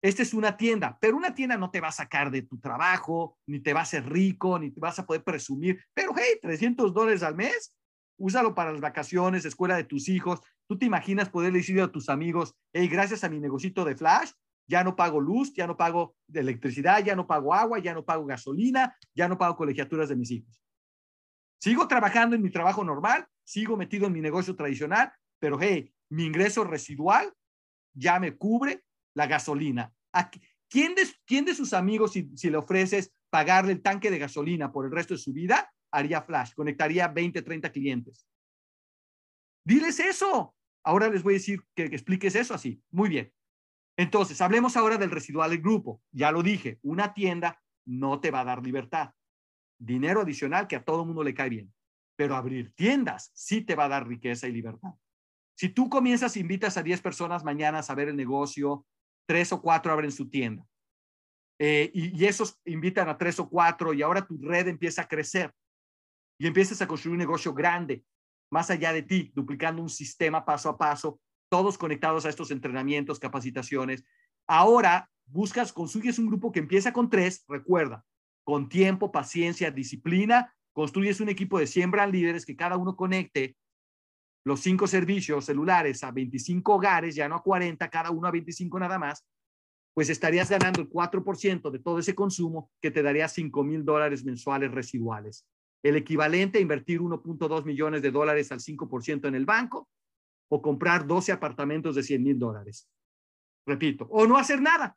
[0.01, 3.37] Esta es una tienda, pero una tienda no te va a sacar de tu trabajo,
[3.49, 5.83] ni te va a hacer rico, ni te vas a poder presumir.
[5.93, 7.77] Pero hey, 300 dólares al mes,
[8.17, 10.41] úsalo para las vacaciones, escuela de tus hijos.
[10.69, 14.31] ¿Tú te imaginas poder decirle a tus amigos, hey, gracias a mi negocito de Flash,
[14.68, 18.26] ya no pago luz, ya no pago electricidad, ya no pago agua, ya no pago
[18.26, 20.62] gasolina, ya no pago colegiaturas de mis hijos.
[21.59, 26.24] Sigo trabajando en mi trabajo normal, sigo metido en mi negocio tradicional, pero hey, mi
[26.24, 27.33] ingreso residual
[27.94, 29.92] ya me cubre la gasolina.
[30.68, 35.14] ¿Quién de, sus amigos, si, le ofreces pagarle el tanque de gasolina por el resto
[35.14, 38.26] de su vida, haría flash, conectaría 20, 30 clientes?
[39.64, 40.54] Diles eso.
[40.85, 42.83] Ahora les voy a decir que expliques eso así.
[42.90, 43.33] Muy bien.
[43.99, 46.01] Entonces, hablemos ahora del residual del grupo.
[46.13, 49.13] Ya lo dije, una tienda no te va a dar libertad.
[49.77, 51.75] Dinero adicional que a todo mundo le cae bien.
[52.17, 54.91] Pero abrir tiendas sí te va a dar riqueza y libertad.
[55.57, 58.87] Si tú comienzas, invitas a 10 personas mañana a ver el negocio,
[59.27, 60.65] tres o cuatro abren su tienda.
[61.59, 65.09] Eh, y, y, esos invitan a tres o cuatro y ahora tu red empieza a
[65.09, 65.53] crecer
[66.39, 68.05] y empiezas a construir un negocio grande,
[68.49, 73.19] más allá de ti, duplicando un sistema paso a paso todos conectados a estos entrenamientos,
[73.19, 74.05] capacitaciones.
[74.47, 78.05] Ahora buscas, consigues un grupo que empieza con tres, recuerda,
[78.45, 83.57] con tiempo, paciencia, disciplina, construyes un equipo de 100 brand líderes que cada uno conecte
[84.45, 88.79] los cinco servicios celulares a 25 hogares, ya no a 40, cada uno a 25
[88.79, 89.27] nada más,
[89.93, 94.25] pues estarías ganando el 4% de todo ese consumo que te daría 5 mil dólares
[94.25, 95.45] mensuales residuales.
[95.83, 99.89] El equivalente a invertir 1.2 millones de dólares al 5% en el banco
[100.49, 102.89] o comprar 12 apartamentos de 100 mil dólares.
[103.67, 104.97] Repito, o no hacer nada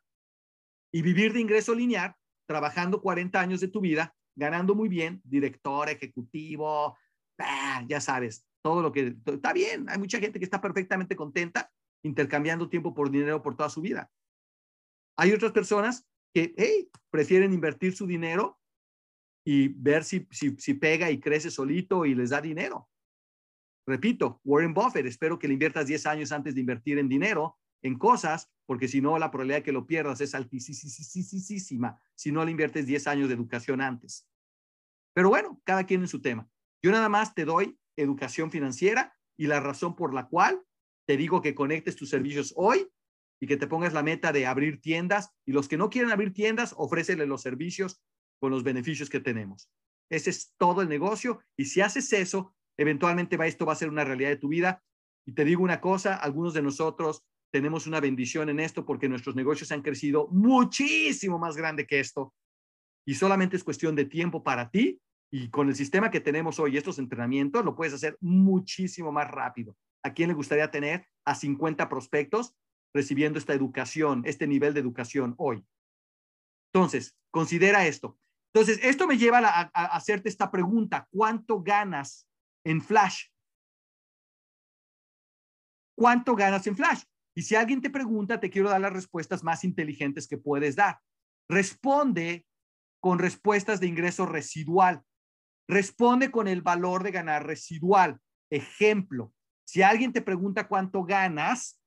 [0.92, 2.14] y vivir de ingreso lineal,
[2.46, 6.96] trabajando 40 años de tu vida, ganando muy bien, director, ejecutivo,
[7.38, 9.88] ah, ya sabes, todo lo que está bien.
[9.88, 11.70] Hay mucha gente que está perfectamente contenta
[12.04, 14.10] intercambiando tiempo por dinero por toda su vida.
[15.16, 18.58] Hay otras personas que prefieren invertir su dinero
[19.44, 22.88] y ver si, si, si pega y crece solito y les da dinero.
[23.86, 27.98] Repito, Warren Buffett, espero que le inviertas 10 años antes de invertir en dinero, en
[27.98, 32.52] cosas, porque si no, la probabilidad de que lo pierdas es altísima si no le
[32.52, 34.28] inviertes 10 años de educación antes.
[35.14, 36.48] Pero bueno, cada quien en su tema.
[36.82, 40.62] Yo nada más te doy educación financiera y la razón por la cual
[41.06, 42.88] te digo que conectes tus servicios hoy
[43.40, 46.32] y que te pongas la meta de abrir tiendas y los que no quieren abrir
[46.32, 48.00] tiendas, ofrécele los servicios
[48.40, 49.68] con los beneficios que tenemos.
[50.10, 53.88] Ese es todo el negocio y si haces eso, eventualmente va, esto va a ser
[53.88, 54.82] una realidad de tu vida.
[55.26, 59.36] Y te digo una cosa, algunos de nosotros tenemos una bendición en esto porque nuestros
[59.36, 62.34] negocios han crecido muchísimo más grande que esto.
[63.06, 65.00] Y solamente es cuestión de tiempo para ti.
[65.30, 69.76] Y con el sistema que tenemos hoy, estos entrenamientos, lo puedes hacer muchísimo más rápido.
[70.02, 72.54] ¿A quién le gustaría tener a 50 prospectos
[72.94, 75.64] recibiendo esta educación, este nivel de educación hoy?
[76.72, 78.18] Entonces, considera esto.
[78.54, 81.06] Entonces, esto me lleva a, a hacerte esta pregunta.
[81.10, 82.26] ¿Cuánto ganas
[82.64, 83.26] en Flash?
[85.96, 87.02] ¿Cuánto ganas en Flash?
[87.34, 91.00] Y si alguien te pregunta, te quiero dar las respuestas más inteligentes que puedes dar.
[91.48, 92.46] Responde
[93.00, 95.02] con respuestas de ingreso residual.
[95.68, 98.18] Responde con el valor de ganar residual.
[98.50, 99.32] Ejemplo,
[99.64, 101.80] si alguien te pregunta cuánto ganas,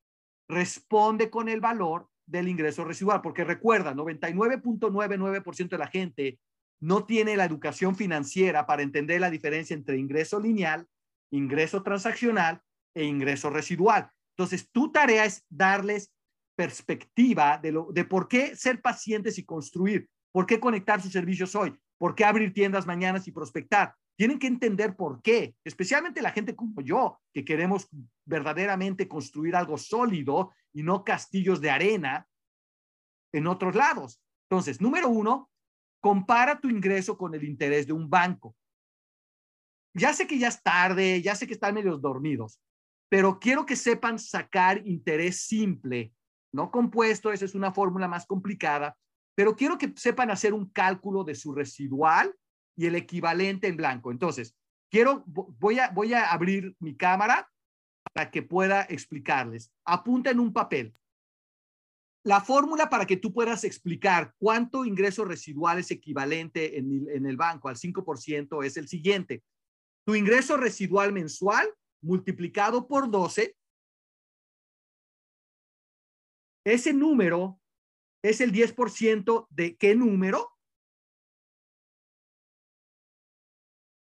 [0.49, 6.39] responde con el valor del ingreso residual, porque recuerda, 99.99% de la gente
[6.79, 10.87] no tiene la educación financiera para entender la diferencia entre ingreso lineal,
[11.31, 12.61] ingreso transaccional
[12.93, 14.09] e ingreso residual.
[14.37, 16.11] Entonces, tu tarea es darles
[16.55, 21.55] perspectiva de, lo, de por qué ser pacientes y construir, por qué conectar sus servicios
[21.55, 23.93] hoy, por qué abrir tiendas mañana y prospectar.
[24.17, 27.89] Tienen que entender por qué, especialmente la gente como yo, que queremos
[28.25, 32.25] verdaderamente construir algo sólido y no castillos de arena
[33.33, 34.21] en otros lados.
[34.49, 35.49] Entonces, número uno,
[36.05, 38.55] compara tu ingreso con el interés de un banco.
[39.95, 42.61] Ya sé que ya es tarde, ya sé que están medio dormidos,
[43.09, 46.13] pero quiero que sepan sacar interés simple,
[46.53, 48.95] no compuesto, esa es una fórmula más complicada,
[49.33, 52.35] pero quiero que sepan hacer un cálculo de su residual
[52.77, 54.11] y el equivalente en blanco.
[54.11, 54.55] Entonces,
[54.91, 57.49] quiero, voy a, voy a abrir mi cámara
[58.13, 59.73] para que pueda explicarles.
[59.83, 60.93] Apunta en un papel.
[62.25, 67.69] La fórmula para que tú puedas explicar cuánto ingreso residual es equivalente en, el banco
[67.69, 69.43] al 5% es el siguiente.
[70.07, 73.55] Tu ingreso residual mensual multiplicado por 12,
[76.65, 77.59] ese número
[78.23, 80.51] es el 10% de qué número.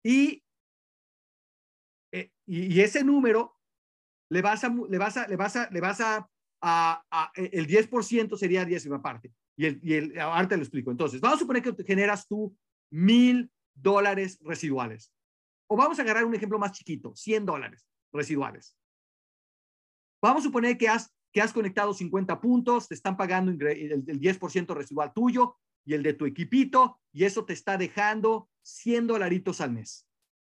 [0.06, 0.42] Y,
[2.14, 3.58] eh, y, ese número
[4.30, 6.30] le vas a, le vas a, le vas a,
[6.68, 9.32] a, el 10% sería décima parte.
[9.56, 10.90] Y el, y el, ahora te lo explico.
[10.92, 12.58] Entonces, vamos a suponer que generas tú
[12.92, 15.12] mil dólares residuales.
[15.68, 18.76] O vamos a agarrar un ejemplo más chiquito, 100 dólares residuales.
[20.22, 24.20] Vamos a suponer que has, que has conectado 50 puntos, te están pagando el, el
[24.20, 29.62] 10% residual tuyo y el de tu equipito, y eso te está dejando 100 dolaritos
[29.62, 30.08] al mes.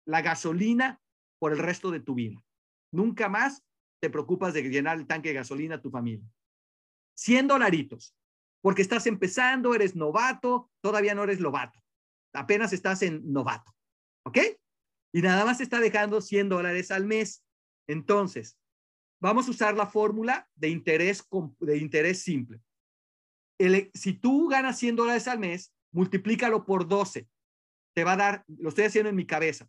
[0.06, 1.00] La gasolina
[1.40, 2.44] por el resto de tu vida.
[2.92, 3.64] Nunca más
[4.02, 6.28] te preocupas de llenar el tanque de gasolina a tu familia.
[7.16, 8.16] 100 dolaritos,
[8.62, 11.80] porque estás empezando, eres novato, todavía no eres lobato,
[12.34, 13.76] apenas estás en novato,
[14.26, 14.38] ¿ok?
[15.12, 17.44] y nada más está dejando 100 dólares al mes.
[17.88, 18.58] Entonces,
[19.22, 21.28] vamos a usar la fórmula de interés,
[21.60, 22.62] de interés simple.
[23.94, 27.28] si tú ganas 100 dólares al mes, multiplícalo por 12.
[27.96, 29.68] Te va a dar, lo estoy haciendo en mi cabeza.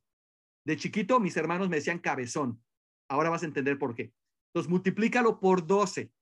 [0.64, 2.62] De chiquito, mis hermanos me decían cabezón.
[3.08, 4.12] Ahora vas a entender por qué.
[4.52, 6.12] Entonces, multiplícalo por 12.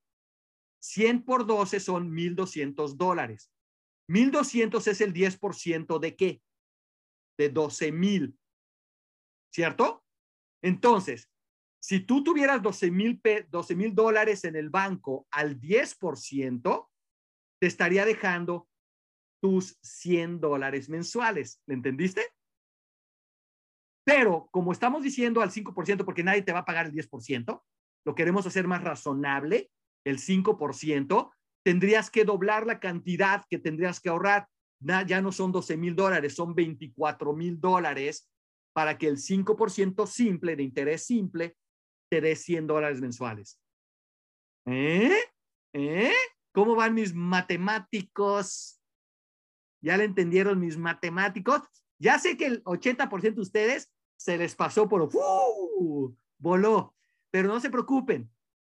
[0.80, 3.50] 100 por 12 son 1.200 dólares.
[4.08, 6.42] 1.200 es el 10% de qué?
[7.36, 8.38] De 12,000.
[9.50, 10.04] ¿cierto?
[10.62, 11.30] Entonces,
[11.80, 13.20] si tú tuvieras 12 mil
[13.50, 16.88] 12, dólares en el banco al 10%,
[17.60, 18.68] te estaría dejando
[19.40, 21.62] tus 100 dólares mensuales.
[21.66, 22.22] ¿Le entendiste?
[24.04, 27.62] Pero como estamos diciendo al 5%, porque nadie te va a pagar el 10%,
[28.08, 29.70] lo queremos hacer más razonable,
[30.02, 31.30] el 5%,
[31.62, 34.48] tendrías que doblar la cantidad que tendrías que ahorrar.
[34.80, 38.26] Ya no son 12 mil dólares, son 24 mil dólares
[38.72, 41.58] para que el 5% simple de interés simple
[42.10, 43.60] te dé 100 dólares mensuales.
[44.64, 45.12] ¿Eh?
[45.74, 46.14] ¿Eh?
[46.54, 48.80] ¿Cómo van mis matemáticos?
[49.82, 51.60] ¿Ya le entendieron mis matemáticos?
[51.98, 56.16] Ya sé que el 80% de ustedes se les pasó por ¡uh!
[56.38, 56.94] voló,
[57.30, 58.30] pero no se preocupen.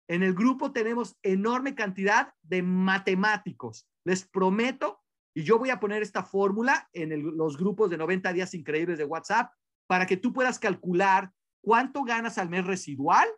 [0.09, 3.87] En el grupo tenemos enorme cantidad de matemáticos.
[4.05, 5.03] Les prometo,
[5.35, 9.05] y yo voy a poner esta fórmula en los grupos de 90 días increíbles de
[9.05, 9.53] WhatsApp
[9.87, 13.29] para que tú puedas calcular cuánto ganas al mes residual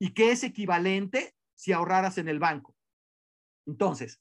[0.00, 2.74] y qué es equivalente si ahorraras en el banco.
[3.66, 4.20] Entonces,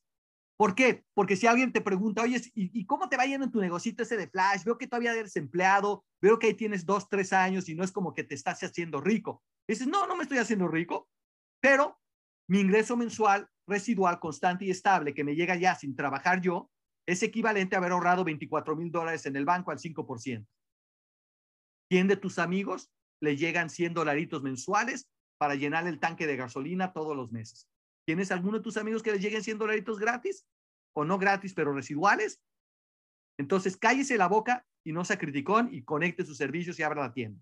[0.64, 1.04] ¿por qué?
[1.14, 4.16] Porque si alguien te pregunta, oye, ¿y, cómo te va yendo en tu negocito ese
[4.16, 4.64] de Flash?
[4.64, 7.92] Veo que todavía eres empleado, veo que ahí tienes dos, tres años y no es
[7.92, 9.44] como que te estás haciendo rico.
[9.68, 11.10] dices, no, no me estoy haciendo rico,
[11.62, 12.00] pero
[12.48, 16.72] mi ingreso mensual residual constante y estable que me llega ya sin trabajar yo
[17.06, 20.48] es equivalente a haber ahorrado 24 mil dólares en el banco al 5%.
[21.90, 22.90] ¿Quién de tus amigos
[23.20, 27.68] le llegan 100 dolaritos mensuales para llenar el tanque de gasolina todos los meses?
[28.06, 30.46] ¿Tienes alguno de tus amigos que les lleguen 100 dolaritos gratis?
[30.96, 32.42] O no gratis, pero residuales.
[33.38, 37.14] Entonces, cállese la boca y no sea criticón y conecte sus servicios y abra la
[37.14, 37.42] tienda.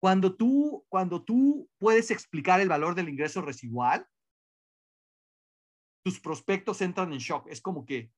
[0.00, 4.06] Cuando tú, cuando tú puedes explicar el valor del ingreso residual,
[6.04, 7.48] tus prospectos entran en shock.
[7.48, 8.12] Es como que,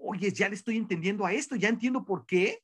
[0.00, 2.62] oye, ya le estoy entendiendo a esto, ya entiendo por qué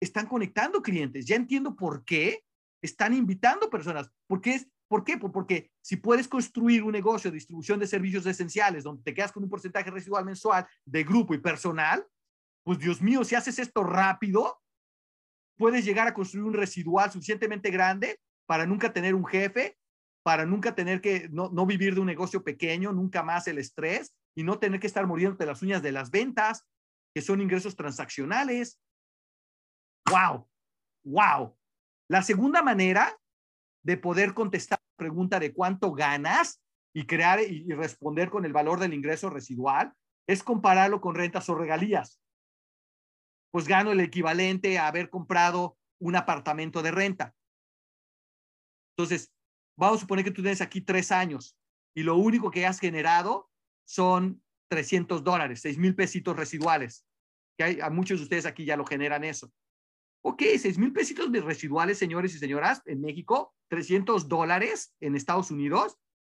[0.00, 2.44] están conectando clientes, ya entiendo por qué
[2.82, 4.10] están invitando personas.
[4.26, 4.60] ¿Por qué?
[4.92, 5.16] ¿Por qué?
[5.16, 9.42] Porque si puedes construir un negocio de distribución de servicios esenciales donde te quedas con
[9.42, 12.06] un porcentaje residual mensual de grupo y personal,
[12.62, 14.60] pues Dios mío, si haces esto rápido,
[15.56, 19.78] puedes llegar a construir un residual suficientemente grande para nunca tener un jefe,
[20.22, 24.42] para nunca tener que no, vivir de un negocio pequeño, nunca más el estrés y
[24.42, 26.68] no tener que estar muriendo de las uñas de las ventas,
[27.14, 28.78] que son ingresos transaccionales.
[30.10, 30.46] ¡Wow!
[31.02, 31.56] ¡Wow!
[32.10, 33.18] La segunda manera
[33.82, 36.62] de poder contestar la pregunta de cuánto ganas
[36.94, 39.92] y crear y responder con el valor del ingreso residual
[40.26, 42.22] es compararlo con rentas o regalías
[43.52, 47.34] pues gano el equivalente a haber comprado un apartamento de renta.
[48.96, 49.30] Entonces,
[49.76, 51.56] vamos a suponer que tú tienes aquí tres años
[51.94, 53.50] y lo único que has generado
[53.86, 57.04] son 300 dólares, 6 mil pesitos residuales.
[57.58, 59.52] Que a muchos de ustedes aquí ya lo generan eso.
[60.24, 65.98] Ok, 6 mil pesitos residuales, señores y señoras, en México, 300 dólares en Estados Unidos,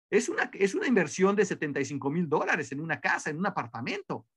[0.09, 4.29] es una, es una inversión de 75 mil dólares en una casa, en un apartamento.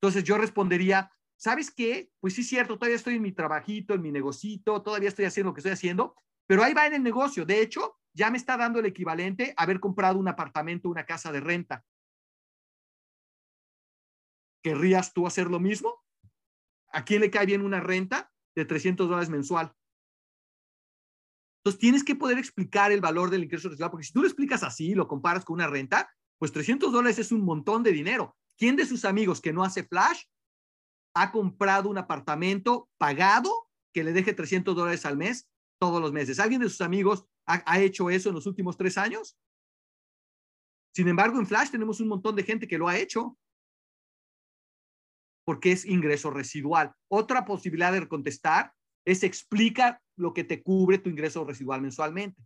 [0.00, 2.10] Entonces yo respondería, ¿sabes qué?
[2.18, 5.50] Pues sí es cierto, todavía estoy en mi trabajito, en mi negocito, todavía estoy haciendo
[5.50, 6.16] lo que estoy haendo,
[6.46, 7.46] pero ahí va en el negocio.
[7.46, 11.30] De hecho, ya me está dando el equivalente a haber comprado un apartamento, una casa
[11.30, 11.84] de renta.
[14.64, 16.02] ¿Querrías tú hacer lo mismo?
[16.88, 19.74] ¿A quién le cae bien una renta de 300 dólares mensual?
[21.58, 24.62] Entonces tienes que poder explicar el valor del ingreso residual, porque si tú lo explicas
[24.62, 28.36] así, lo comparas con una renta, pues 300 dólares es un montón de dinero.
[28.56, 30.24] ¿Quién de sus amigos que no hace flash
[31.14, 35.48] ha comprado un apartamento pagado que le deje 300 dólares al mes
[35.78, 36.40] todos los meses.
[36.40, 39.36] ¿Alguien de sus amigos ha, hecho eso en los últimos tres años?
[40.94, 43.36] Sin embargo, en Flash tenemos un montón de gente que lo ha hecho
[45.44, 46.92] porque es ingreso residual.
[47.08, 48.72] Otra posibilidad de contestar
[49.04, 52.40] es explica lo que te cubre tu ingreso residual mensualmente.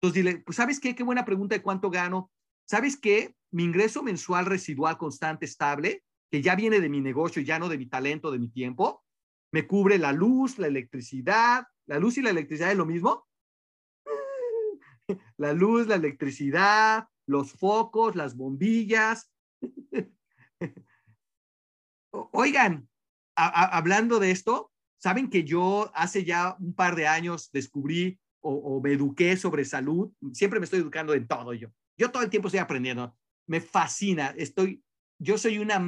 [0.00, 2.30] Entonces dile, pues sabes qué, qué buena pregunta de cuánto gano.
[2.68, 3.34] ¿Sabes qué?
[3.52, 7.78] Mi ingreso mensual residual constante estable que ya viene de mi negocio, ya no de
[7.78, 9.02] mi talento, de mi tiempo,
[9.52, 11.66] me cubre la luz, la electricidad.
[11.86, 13.26] ¿La luz y la electricidad es lo mismo?
[15.38, 19.32] La luz, la electricidad, los focos, las bombillas.
[22.10, 22.88] Oigan,
[23.34, 28.92] hablando de esto, saben que yo hace ya un par de años descubrí o, me
[28.92, 30.12] eduqué sobre salud.
[30.32, 31.68] Siempre me estoy educando en todo yo.
[31.96, 33.16] Yo todo el tiempo estoy aprendiendo.
[33.46, 34.34] Me fascina.
[34.36, 34.82] Estoy
[35.18, 35.82] yo soy una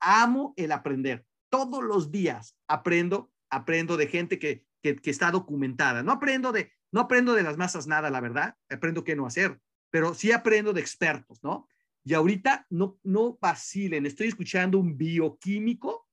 [0.00, 1.24] amo el aprender.
[1.50, 6.02] Todos los días aprendo, aprendo de gente que, que, está documentada.
[6.02, 8.56] No aprendo de, no aprendo de las masas nada, la verdad.
[8.70, 11.68] Aprendo qué no hacer, pero sí aprendo de expertos, ¿no?
[12.04, 14.06] Y ahorita no, no vacilen.
[14.06, 16.06] Estoy escuchando un bioquímico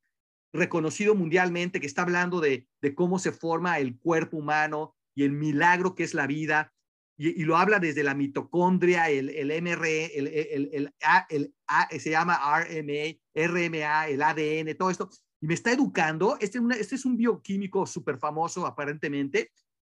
[0.53, 5.31] reconocido mundialmente que está hablando de, de cómo se forma el cuerpo humano y el
[5.31, 6.73] milagro que es la vida.
[7.17, 10.93] y, lo habla desde la mitocondria, el, el MRE, el, el, el,
[11.29, 15.09] el A, se llama RMA, RMA, el ADN, todo esto,
[15.41, 16.37] y me está educando.
[16.39, 19.51] Este, este es un bioquímico súper famoso, aparentemente,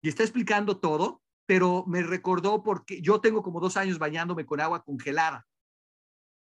[0.02, 4.60] y está explicando todo, pero me recordó porque yo tengo como dos años bañándome con
[4.60, 5.46] agua congelada,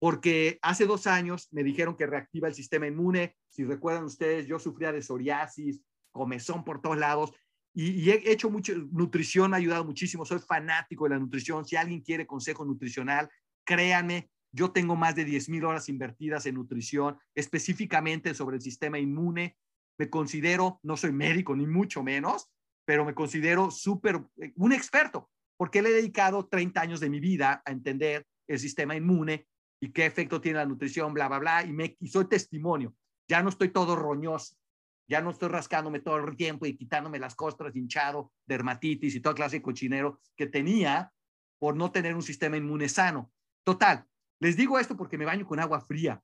[0.01, 3.35] porque hace dos años me dijeron que reactiva el sistema inmune.
[3.49, 5.79] Si recuerdan ustedes, yo sufría de psoriasis,
[6.11, 7.31] comezón por todos lados,
[7.71, 11.75] y, he hecho mucho, nutrición me ha ayudado muchísimo, soy fanático de la nutrición, si
[11.75, 13.29] alguien quiere consejo nutricional,
[13.63, 18.97] créanme, yo tengo más de 10 mil horas invertidas en nutrición, específicamente sobre el sistema
[18.97, 19.55] inmune,
[19.99, 22.49] me considero, no soy médico ni mucho menos,
[22.85, 27.19] pero me considero súper, eh, un experto, porque le he dedicado 30 años de mi
[27.19, 29.45] vida a entender el sistema inmune
[29.81, 32.95] y qué efecto tiene la nutrición, bla, bla, bla, y, me, y soy testimonio.
[33.27, 34.55] Ya no estoy todo roñoso,
[35.09, 39.35] ya no estoy rascándome todo el tiempo y quitándome las costras, hinchado, dermatitis y toda
[39.35, 41.11] clase de cochinero que tenía
[41.59, 43.31] por no tener un sistema inmune sano.
[43.63, 44.05] Total,
[44.39, 46.23] les digo esto porque me baño con agua fría,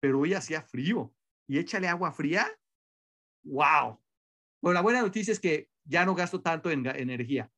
[0.00, 1.12] pero hoy hacía frío
[1.48, 2.46] y échale agua fría.
[3.42, 4.00] ¡Wow!
[4.62, 7.50] Bueno, la buena noticia es que ya no gasto tanto en energía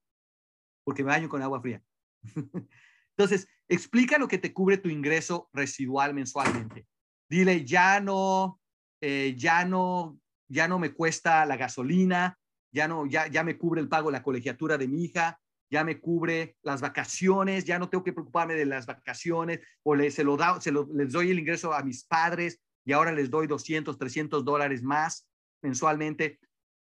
[0.85, 1.83] porque me baño con agua fría.
[3.17, 6.87] Entonces, explica lo que te cubre tu ingreso residual mensualmente.
[7.29, 8.61] Dile, ya no,
[9.01, 10.19] eh, ya no
[10.53, 12.39] ya no me cuesta la gasolina,
[12.71, 15.83] ya no, ya, ya me cubre el pago de la colegiatura de mi hija, ya
[15.83, 20.25] me cubre las vacaciones, ya no tengo que preocuparme de las vacaciones, o le, se
[20.25, 23.97] lo da, se les doy el ingreso a mis padres y ahora les doy 200,
[23.97, 25.27] 300 dólares más
[25.63, 26.39] mensualmente.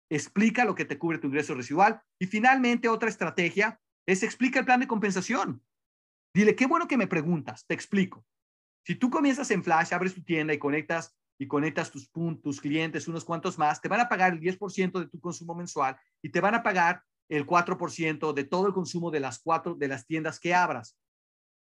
[0.10, 2.02] Explica lo que te cubre tu ingreso residual.
[2.20, 5.62] Y finalmente, otra estrategia es explica el plan de compensación.
[6.38, 8.24] Dile, qué bueno que me preguntas, te explico.
[8.86, 12.12] Si tú comienzas en Flash, abres tu tienda y conectas y conectas tus,
[12.44, 15.98] tus clientes, unos cuantos más, te van a pagar el 10% de tu consumo mensual
[16.22, 19.88] y te van a pagar el 4% de todo el consumo de las cuatro de
[19.88, 20.96] las tiendas que abras.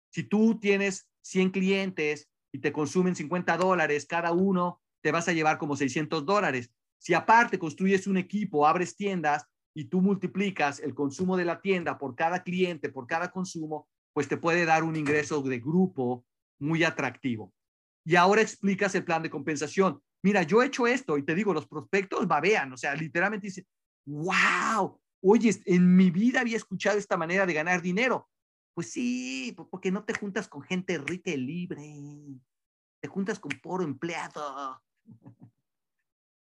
[0.09, 5.31] Si tú tienes 100 clientes y te consumen 50 dólares cada uno, te vas a
[5.31, 6.69] llevar como 600 dólares.
[6.99, 11.97] Si aparte construyes un equipo, abres tiendas y tú multiplicas el consumo de la tienda
[11.97, 16.25] por cada cliente, por cada consumo, pues te puede dar un ingreso de grupo
[16.57, 17.53] muy atractivo
[18.05, 20.01] y ahora explicas el plan de compensación.
[20.23, 23.67] Mira, yo he hecho esto y te digo, los prospectos babean, o sea, literalmente dicen,
[24.05, 28.29] wow, oye, en mi vida había escuchado esta manera de ganar dinero.
[28.73, 31.81] Pues sí, porque no te juntas con gente rica y libre,
[33.01, 34.81] te juntas con puro empleado.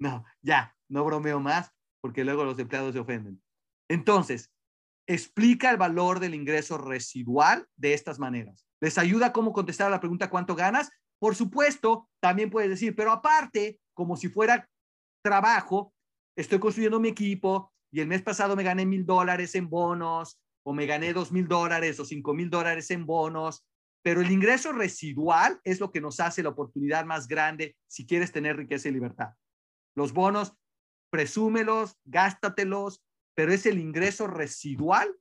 [0.01, 1.73] No, ya, no bromeo más,
[2.03, 3.41] porque luego los empleados se ofenden.
[3.89, 4.53] Entonces,
[5.07, 8.67] explica el valor del ingreso residual de estas maneras.
[8.81, 10.91] Les ayuda cómo contestar a la pregunta ¿cuánto ganas?
[11.19, 14.69] Por supuesto, también puedes decir, pero aparte, como si fuera
[15.23, 15.95] trabajo,
[16.37, 20.73] estoy construyendo mi equipo y el mes pasado me gané mil dólares en bonos o
[20.73, 23.65] me gané dos mil dólares o cinco mil dólares en bonos,
[24.03, 28.33] pero el ingreso residual es lo que nos hace la oportunidad más grande si quieres
[28.33, 29.31] tener riqueza y libertad.
[29.95, 30.55] Los bonos,
[31.11, 33.03] presúmelos, gástatelos,
[33.35, 35.15] pero es el ingreso residual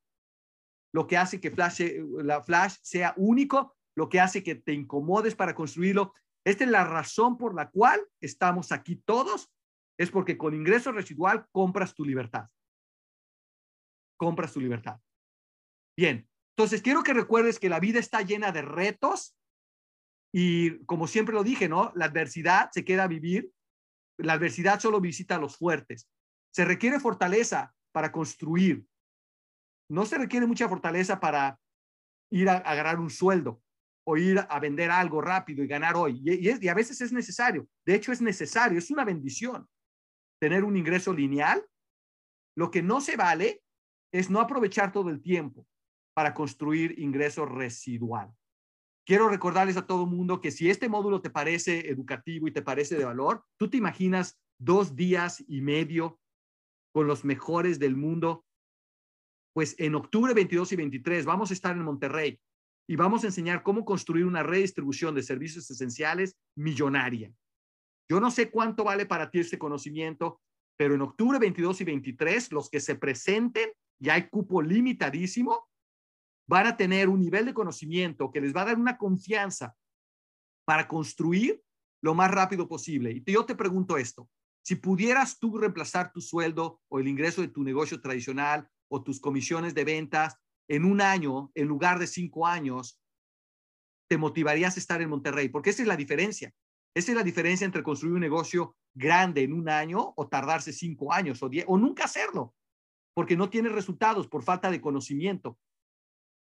[0.94, 1.82] lo que hace que Flash,
[2.24, 6.14] la Flash sea único lo que hace que te incomodes para construirlo.
[6.46, 9.52] Esta es la razón por la cual estamos aquí todos,
[9.98, 12.50] es porque con ingreso residual compras tu libertad.
[14.18, 15.00] Compras tu libertad.
[15.98, 19.36] Bien, entonces quiero que recuerdes que la vida está llena de retos
[20.34, 21.92] y como siempre lo dije, ¿no?
[21.96, 23.52] La adversidad se queda a vivir,
[24.18, 26.10] la adversidad solo visita a los fuertes.
[26.52, 28.86] Se requiere fortaleza para construir.
[29.90, 31.58] No se requiere mucha fortaleza para
[32.32, 33.62] ir a agarrar un sueldo
[34.06, 36.22] o ir a vender algo rápido y ganar hoy.
[36.26, 37.68] Y, a veces es necesario.
[37.86, 39.68] De hecho, es necesario, es una bendición
[40.42, 41.66] tener un ingreso lineal.
[42.58, 43.64] Lo que no se vale
[44.12, 45.66] es no aprovechar todo el tiempo
[46.14, 48.30] para construir ingreso residual.
[49.06, 52.98] Quiero recordarles a todo mundo que si este módulo te parece educativo y te parece
[52.98, 56.20] de valor, tú te imaginas dos días y medio
[56.94, 58.46] con los mejores del mundo.
[59.54, 62.40] Pues en octubre 22 y 23 vamos a estar en Monterrey
[62.88, 67.32] y vamos a enseñar cómo construir una redistribución de servicios esenciales millonaria.
[68.10, 70.42] Yo no sé cuánto vale para ti este conocimiento,
[70.78, 75.68] pero en octubre 22 y 23, los que se presenten, ya hay cupo limitadísimo,
[76.48, 79.76] van a tener un nivel de conocimiento que les va a dar una confianza
[80.66, 81.62] para construir
[82.02, 83.12] lo más rápido posible.
[83.12, 84.30] Y yo te pregunto esto,
[84.64, 89.20] si pudieras tú reemplazar tu sueldo o el ingreso de tu negocio tradicional o tus
[89.20, 90.38] comisiones de ventas
[90.68, 93.00] en un año, en lugar de cinco años,
[94.10, 96.54] te motivarías a estar en Monterrey, porque esa es la diferencia.
[96.96, 101.12] Esa es la diferencia entre construir un negocio grande en un año o tardarse cinco
[101.12, 102.56] años o diez, o nunca hacerlo,
[103.14, 105.58] porque no tienes resultados por falta de conocimiento.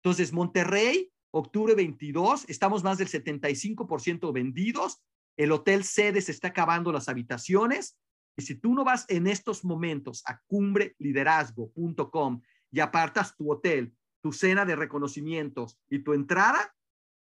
[0.02, 5.02] Entonces, Monterrey, octubre 22, estamos más del 75% vendidos.
[5.36, 7.98] El hotel sede se está acabando las habitaciones.
[8.36, 14.32] Y si tú no vas en estos momentos a cumbreliderazgo.com y apartas tu hotel, tu
[14.32, 16.74] cena de reconocimientos y tu entrada,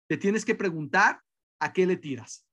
[0.08, 1.22] te tienes que preguntar
[1.60, 2.48] a qué le tiras.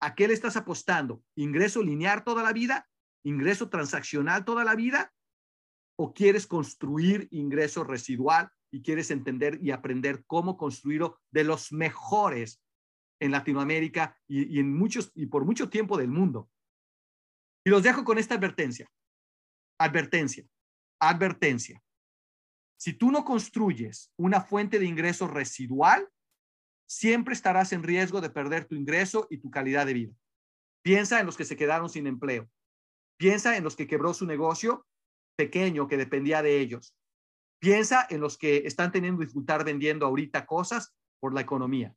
[0.00, 1.22] ¿A qué le estás apostando?
[1.36, 2.88] ¿Ingreso lineal toda la vida?
[3.24, 5.12] ¿Ingreso transaccional toda la vida?
[5.96, 12.60] ¿O quieres construir ingreso residual y quieres entender y aprender cómo construirlo de los mejores
[13.22, 16.50] en Latinoamérica y, en muchos y por mucho tiempo del mundo?
[17.64, 18.90] Y los dejo con esta advertencia.
[19.78, 20.44] Advertencia.
[21.00, 21.82] Advertencia.
[22.76, 26.08] Si tú no construyes una fuente de ingreso residual,
[26.88, 30.14] siempre estarás en riesgo de perder tu ingreso y tu calidad de vida.
[30.82, 32.50] Piensa en los que se quedaron sin empleo.
[33.18, 34.84] Piensa en los que quebró su negocio
[35.36, 36.96] pequeño que dependía de ellos.
[37.60, 41.94] Piensa en los que están teniendo dificultad vendiendo ahorita cosas por la economía.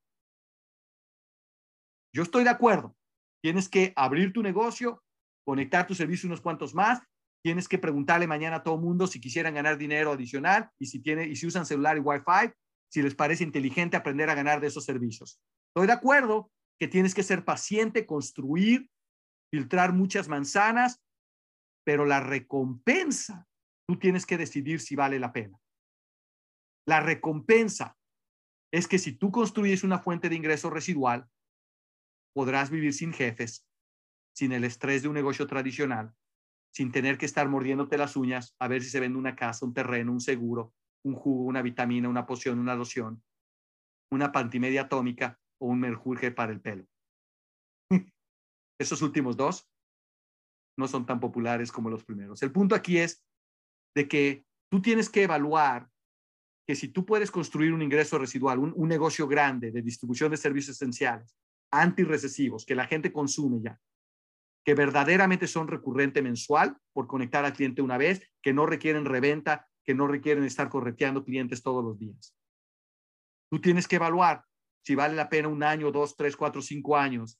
[2.15, 2.95] Yo estoy de acuerdo.
[3.43, 5.03] Tienes que abrir tu negocio,
[5.45, 7.01] conectar tu servicio unos cuantos más.
[7.43, 11.27] Tienes que preguntarle mañana a todo mundo si quisieran ganar dinero adicional y si, tiene,
[11.27, 12.53] y si usan celular y Wi-Fi
[12.89, 15.41] si les parece inteligente aprender a ganar de esos servicios.
[15.67, 16.49] Estoy de acuerdo
[16.79, 18.89] que tienes que ser paciente, construir,
[19.53, 21.01] filtrar muchas manzanas,
[21.85, 23.45] pero la recompensa,
[23.85, 25.59] tú tienes que decidir si vale la pena.
[26.87, 27.97] La recompensa
[28.71, 31.27] es que si tú construyes una fuente de ingreso residual,
[32.35, 33.65] podrás vivir sin jefes,
[34.35, 36.13] sin el estrés de un negocio tradicional,
[36.73, 39.73] sin tener que estar mordiéndote las uñas a ver si se vende una casa, un
[39.73, 40.73] terreno, un seguro,
[41.05, 43.23] un jugo, una vitamina, una poción, una loción,
[44.11, 46.85] una pantimedia atómica o un merjurje para el pelo.
[48.79, 49.71] Esos últimos dos
[50.77, 52.43] no son tan populares como los primeros.
[52.43, 53.25] El punto aquí es
[53.95, 55.89] de que tú tienes que evaluar
[56.67, 60.37] que si tú puedes construir un ingreso residual, un, un negocio grande de distribución de
[60.37, 61.33] servicios esenciales,
[61.81, 63.79] antirrecesivos, que la gente consume ya,
[64.63, 69.67] que verdaderamente son recurrente mensual por conectar al cliente una vez, que no requieren reventa,
[69.83, 72.35] que no requieren estar correteando clientes todos los días.
[73.49, 74.43] Tú tienes que evaluar
[74.83, 77.39] si vale la pena un año, dos, tres, cuatro, cinco años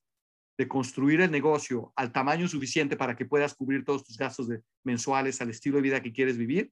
[0.58, 4.62] de construir el negocio al tamaño suficiente para que puedas cubrir todos tus gastos de,
[4.84, 6.72] mensuales al estilo de vida que quieres vivir,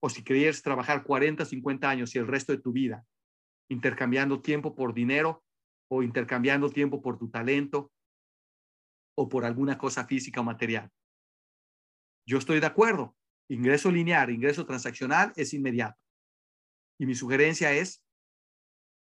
[0.00, 3.04] o si quieres trabajar 40, 50 años y el resto de tu vida
[3.68, 5.42] intercambiando tiempo por dinero
[5.94, 7.92] o intercambiando tiempo por tu talento
[9.14, 10.90] o por alguna cosa física o material.
[12.26, 13.14] Yo estoy de acuerdo.
[13.50, 16.00] Ingreso lineal, ingreso transaccional es inmediato.
[16.98, 18.02] Y mi sugerencia es,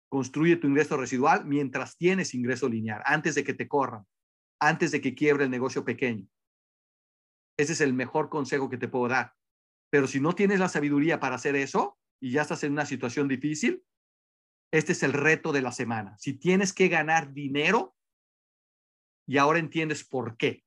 [0.09, 4.07] construye tu ingreso residual mientras tienes ingreso lineal, antes de que te corran,
[4.59, 6.28] antes de que quiebre el negocio pequeño.
[7.55, 9.36] Ese es el mejor consejo que te puedo dar.
[9.91, 13.28] Pero si no tienes la sabiduría para hacer eso y ya estás en una situación
[13.28, 13.84] difícil,
[14.74, 16.17] este es el reto de la semana.
[16.17, 17.95] Si tienes que ganar dinero
[19.28, 20.63] y ahora entiendes por qué.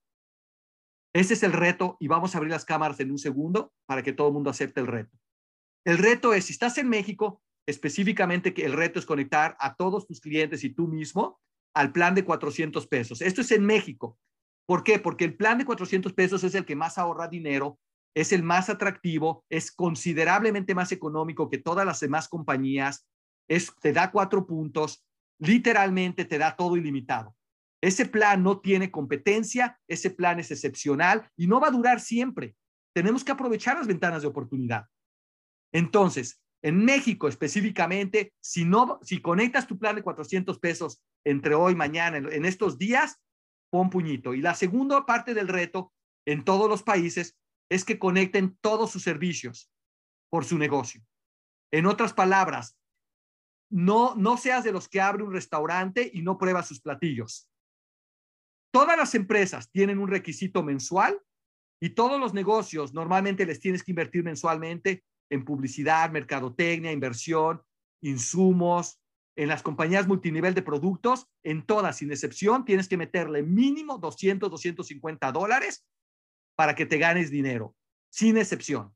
[1.13, 4.13] Ese es el reto y vamos a abrir las cámaras en un segundo para que
[4.13, 5.19] todo el mundo acepte el reto.
[5.85, 10.07] El reto es, si estás en México, específicamente que el reto es conectar a todos
[10.07, 11.41] tus clientes y tú mismo
[11.75, 13.21] al plan de 400 pesos.
[13.21, 14.21] Esto es en México.
[14.67, 15.01] ¿Por qué?
[15.01, 17.81] Porque el plan de 400 pesos es el que más ahorra dinero,
[18.15, 23.05] es el más atractivo, es considerablemente más económico que todas las demás compañías,
[23.49, 25.05] es, te da cuatro puntos,
[25.39, 27.37] literalmente te da todo ilimitado.
[27.81, 32.57] Ese plan no tiene competencia, ese plan es excepcional y no va a durar siempre.
[32.95, 34.87] Tenemos que aprovechar las ventanas de oportunidad.
[35.73, 41.75] Entonces, en México específicamente, si no, si conectas tu plan de 400 pesos entre hoy
[41.75, 43.21] y mañana, en, estos días,
[43.71, 44.35] pon puñito.
[44.35, 45.93] Y la segunda parte del reto
[46.27, 47.37] en todos los países
[47.69, 49.71] es que conecten todos sus servicios
[50.31, 51.03] por su negocio.
[51.73, 52.77] En otras palabras,
[53.71, 57.49] no, no seas de los que abre un restaurante y no prueba sus platillos.
[58.73, 61.21] Todas las empresas tienen un requisito mensual
[61.81, 67.63] y todos los negocios normalmente les tienes que invertir mensualmente en publicidad, mercadotecnia, inversión,
[68.03, 69.01] insumos,
[69.37, 74.51] en las compañías multinivel de productos, en todas, sin excepción, tienes que meterle mínimo 200,
[74.51, 75.85] 250 dólares
[76.57, 77.77] para que te ganes dinero,
[78.11, 78.95] sin excepción.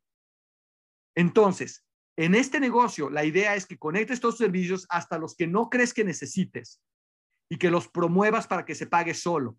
[1.14, 1.84] Entonces,
[2.20, 5.94] en este negocio, la idea es que conectes estos servicios hasta los que no crees
[5.94, 6.78] que necesites
[7.50, 9.56] y que los promuevas para que se pague solo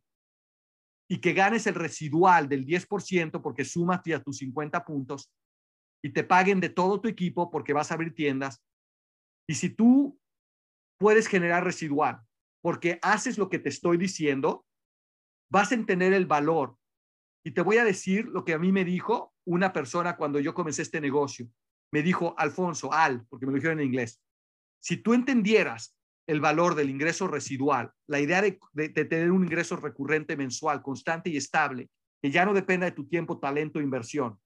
[1.09, 5.33] y que ganes el residual del 10% porque sumas a tus 50 puntos
[6.03, 8.63] y te paguen de todo tu equipo porque vas a abrir tiendas.
[9.49, 10.19] Y si tú
[10.99, 12.21] puedes generar residual
[12.61, 14.67] porque haces lo que te estoy diciendo,
[15.49, 16.77] vas a entender el valor.
[17.43, 20.53] Y te voy a decir lo que a mí me dijo una persona cuando yo
[20.53, 21.49] comencé este negocio.
[21.91, 24.21] Me dijo Alfonso, Al, porque me lo dijeron en inglés,
[24.79, 25.95] si tú entendieras
[26.27, 28.57] el valor del ingreso residual, la idea de,
[28.89, 31.89] tener un ingreso recurrente mensual, constante y estable,
[32.21, 34.39] que ya no dependa de tu tiempo, talento, e inversión,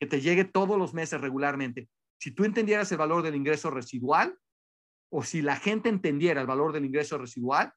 [0.00, 1.88] que te llegue todos los meses regularmente.
[2.18, 4.38] Si tú entendieras el valor del ingreso residual,
[5.10, 7.72] o si la gente entendiera el valor del ingreso residual,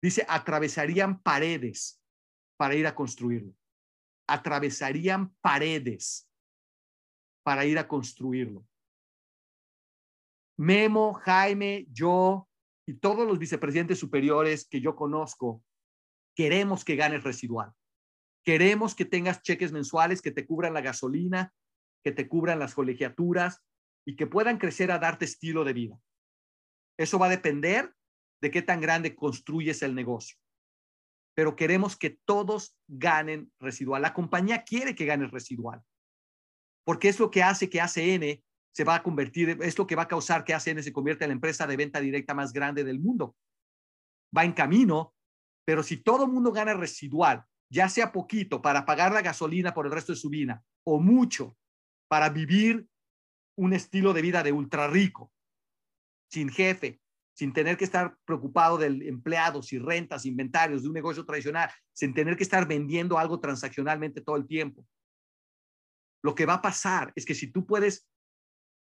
[0.00, 2.00] dice, atravesarían paredes
[2.56, 3.54] para ir a construirlo.
[4.26, 6.28] Atravesarían paredes
[7.44, 8.66] para ir a construirlo.
[10.58, 12.48] Memo, Jaime, yo
[12.86, 15.62] y todos los vicepresidentes superiores que yo conozco,
[16.34, 17.72] queremos que ganes residual.
[18.44, 21.52] Queremos que tengas cheques mensuales que te cubran la gasolina,
[22.02, 23.62] que te cubran las colegiaturas
[24.06, 25.98] y que puedan crecer a darte estilo de vida.
[26.98, 27.94] Eso va a depender
[28.42, 30.36] de qué tan grande construyes el negocio.
[31.34, 34.02] Pero queremos que todos ganen residual.
[34.02, 35.82] La compañía quiere que ganes residual,
[36.84, 40.02] porque es lo que hace que ACN se va a convertir, es lo que va
[40.02, 43.00] a causar que ACN se convierta en la empresa de venta directa más grande del
[43.00, 43.36] mundo.
[44.36, 45.14] Va en camino,
[45.64, 49.86] pero si todo el mundo gana residual, ya sea poquito para pagar la gasolina por
[49.86, 51.56] el resto de su vida o mucho
[52.08, 52.86] para vivir
[53.56, 55.32] un estilo de vida de ultra rico,
[56.30, 57.00] sin jefe,
[57.34, 62.14] sin tener que estar preocupado del empleados y rentas, inventarios de un negocio tradicional, sin
[62.14, 64.86] tener que estar vendiendo algo transaccionalmente todo el tiempo.
[66.24, 68.08] Lo que va a pasar es que si tú puedes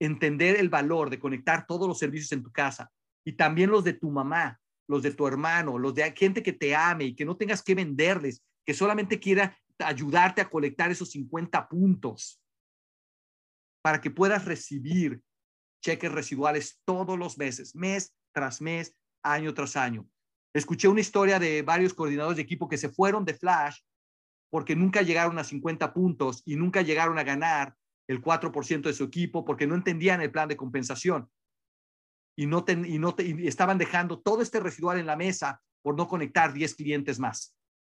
[0.00, 2.92] entender el valor de conectar todos los servicios en tu casa
[3.24, 6.76] y también los de tu mamá, los de tu hermano, los de gente que te
[6.76, 11.68] ame y que no tengas que venderles, que solamente quiera ayudarte a colectar esos 50
[11.68, 12.40] puntos
[13.82, 15.20] para que puedas recibir
[15.82, 20.08] cheques residuales todos los meses, mes tras mes, año tras año.
[20.54, 23.80] Escuché una historia de varios coordinadores de equipo que se fueron de Flash
[24.50, 27.74] porque nunca llegaron a 50 puntos y nunca llegaron a ganar
[28.08, 31.28] el 4% de su equipo porque no entendían el plan de compensación
[32.36, 36.52] y, no, y, no estaban dejando todo este residual en la mesa por no conectar
[36.52, 37.56] 10 clientes más.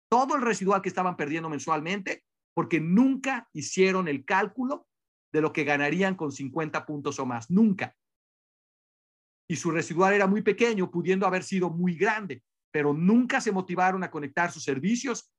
[0.09, 2.25] Todo el residual que estaban perdiendo mensualmente
[2.55, 4.87] porque nunca hicieron el cálculo
[5.33, 7.51] de lo que ganarían con 50 puntos o más.
[7.51, 7.97] Nunca.
[9.49, 14.03] Y su residual era muy pequeño, pudiendo haber sido muy grande, pero nunca se motivaron
[14.05, 15.33] a conectar sus servicios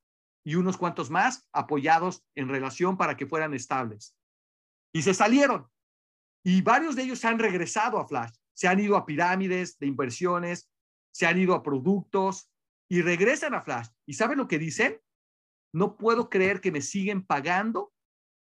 [0.48, 4.16] y unos cuantos más apoyados en relación para que fueran estables.
[4.94, 5.68] Y se salieron.
[6.42, 8.34] Y varios de ellos han regresado a Flash.
[8.54, 10.72] Se han ido a pirámides de inversiones,
[11.14, 12.50] se han ido a productos
[12.90, 13.90] y regresan a Flash.
[14.06, 15.02] ¿Y saben lo que dicen?
[15.74, 17.92] No puedo creer que me siguen pagando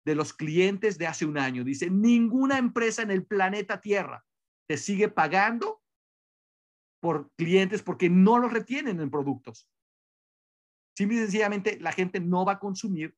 [0.06, 1.64] de los clientes de hace un año.
[1.64, 4.24] Dice, ninguna empresa en el planeta Tierra
[4.68, 5.82] te sigue pagando
[7.02, 9.68] por clientes porque no los retienen en productos.
[10.98, 13.14] Simple y sencillamente la gente no va a consumir,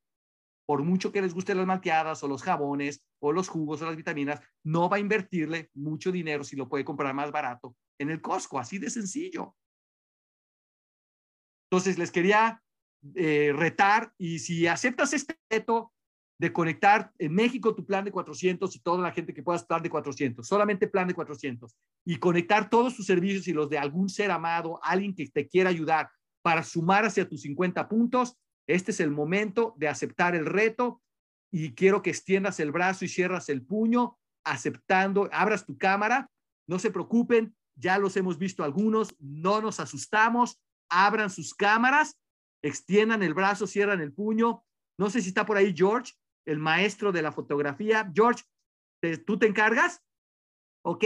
[0.66, 3.96] por mucho que les gusten las malteadas o los jabones o los jugos o las
[3.96, 8.20] vitaminas, no va a invertirle mucho dinero si lo puede comprar más barato en el
[8.20, 9.56] Costco, así de sencillo.
[11.70, 12.62] Entonces les quería
[13.14, 15.94] eh, retar y si aceptas este reto
[16.38, 19.82] de conectar en México tu plan de 400 y toda la gente que puedas plan
[19.82, 21.74] de 400, solamente plan de 400
[22.04, 25.70] y conectar todos tus servicios y los de algún ser amado, alguien que te quiera
[25.70, 26.10] ayudar
[26.42, 28.36] para sumar hacia tus 50 puntos,
[28.66, 31.02] este es el momento de aceptar el reto
[31.52, 36.30] y quiero que extiendas el brazo y cierras el puño, aceptando, abras tu cámara.
[36.68, 42.16] No se preocupen, ya los hemos visto algunos, no nos asustamos, abran sus cámaras,
[42.62, 44.64] extiendan el brazo, cierran el puño.
[44.98, 46.14] No sé si está por ahí George,
[46.46, 48.10] el maestro de la fotografía.
[48.14, 48.44] George,
[49.26, 50.02] ¿tú te encargas?
[50.84, 51.04] ¿Ok?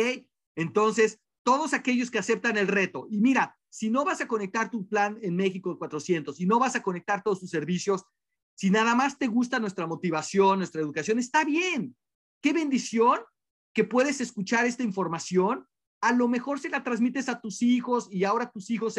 [0.57, 3.07] Entonces, todos aquellos que aceptan el reto.
[3.11, 6.61] Y mira, si no vas a conectar tu plan en México de 400, si no
[6.61, 8.05] vas a conectar todos tus servicios,
[8.55, 11.97] si nada más te gusta nuestra motivación, nuestra educación, está bien.
[12.41, 13.19] Qué bendición
[13.73, 15.67] que puedes escuchar esta información.
[16.01, 18.95] A lo mejor se la transmites a tus hijos y ahora tus hijos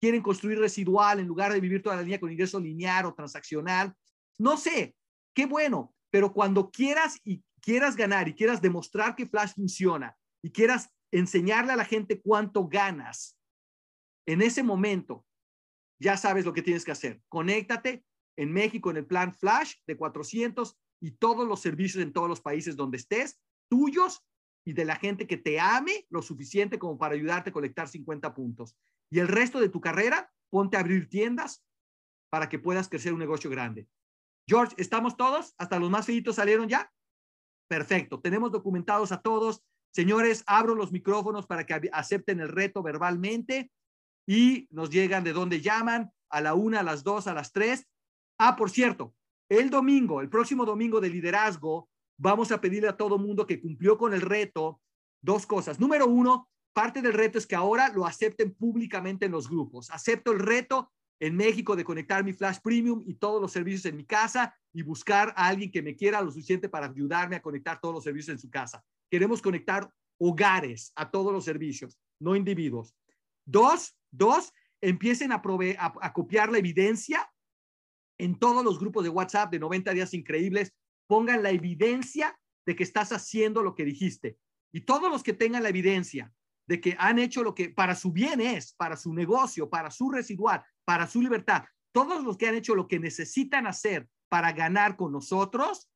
[0.00, 3.94] quieren construir residual en lugar de vivir toda la línea con ingreso lineal o transaccional.
[4.36, 4.96] No sé,
[5.32, 10.50] qué bueno, pero cuando quieras y quieras ganar y quieras demostrar que Flash funciona y
[10.50, 13.37] quieras enseñarle a la gente cuánto ganas.
[14.28, 15.24] En ese momento,
[15.98, 17.22] ya sabes lo que tienes que hacer.
[17.30, 18.04] Conéctate
[18.36, 22.42] en México en el plan Flash de 400 y todos los servicios en todos los
[22.42, 24.22] países donde estés, tuyos
[24.66, 28.34] y de la gente que te ame lo suficiente como para ayudarte a colectar 50
[28.34, 28.76] puntos.
[29.10, 31.64] Y el resto de tu carrera, ponte a abrir tiendas
[32.30, 33.88] para que puedas crecer un negocio grande.
[34.46, 35.54] George, ¿estamos todos?
[35.56, 36.92] ¿Hasta los más feitos salieron ya?
[37.66, 38.20] Perfecto.
[38.20, 39.64] Tenemos documentados a todos.
[39.90, 43.72] Señores, abro los micrófonos para que acepten el reto verbalmente
[44.28, 47.88] y nos llegan de dónde llaman, a la una, a las dos, a las tres.
[48.38, 49.14] Ah, por cierto,
[49.48, 53.96] el domingo, el próximo domingo de liderazgo, vamos a pedirle a todo mundo que cumplió
[53.96, 54.82] con el reto
[55.22, 55.80] dos cosas.
[55.80, 59.90] Número uno, parte del reto es que ahora lo acepten públicamente en los grupos.
[59.90, 63.96] Acepto el reto en México de conectar mi Flash Premium y todos los servicios en
[63.96, 67.80] mi casa y buscar a alguien que me quiera lo suficiente para ayudarme a conectar
[67.80, 68.84] todos los servicios en su casa.
[69.10, 72.94] Queremos conectar hogares a todos los servicios, no individuos.
[73.46, 75.42] Dos, dos, empiecen a,
[75.78, 77.30] a, copiar la evidencia
[78.18, 80.74] en todos los grupos de WhatsApp de 90 días increíbles.
[81.06, 84.38] Pongan la evidencia de que estás haciendo lo que dijiste.
[84.72, 86.32] Y todos los que tengan la evidencia
[86.66, 90.10] de que han hecho lo que para su bien es, para su negocio, para su
[90.10, 94.96] residual, para su libertad, todos los que han hecho lo que necesitan hacer para ganar
[94.96, 95.90] con nosotros,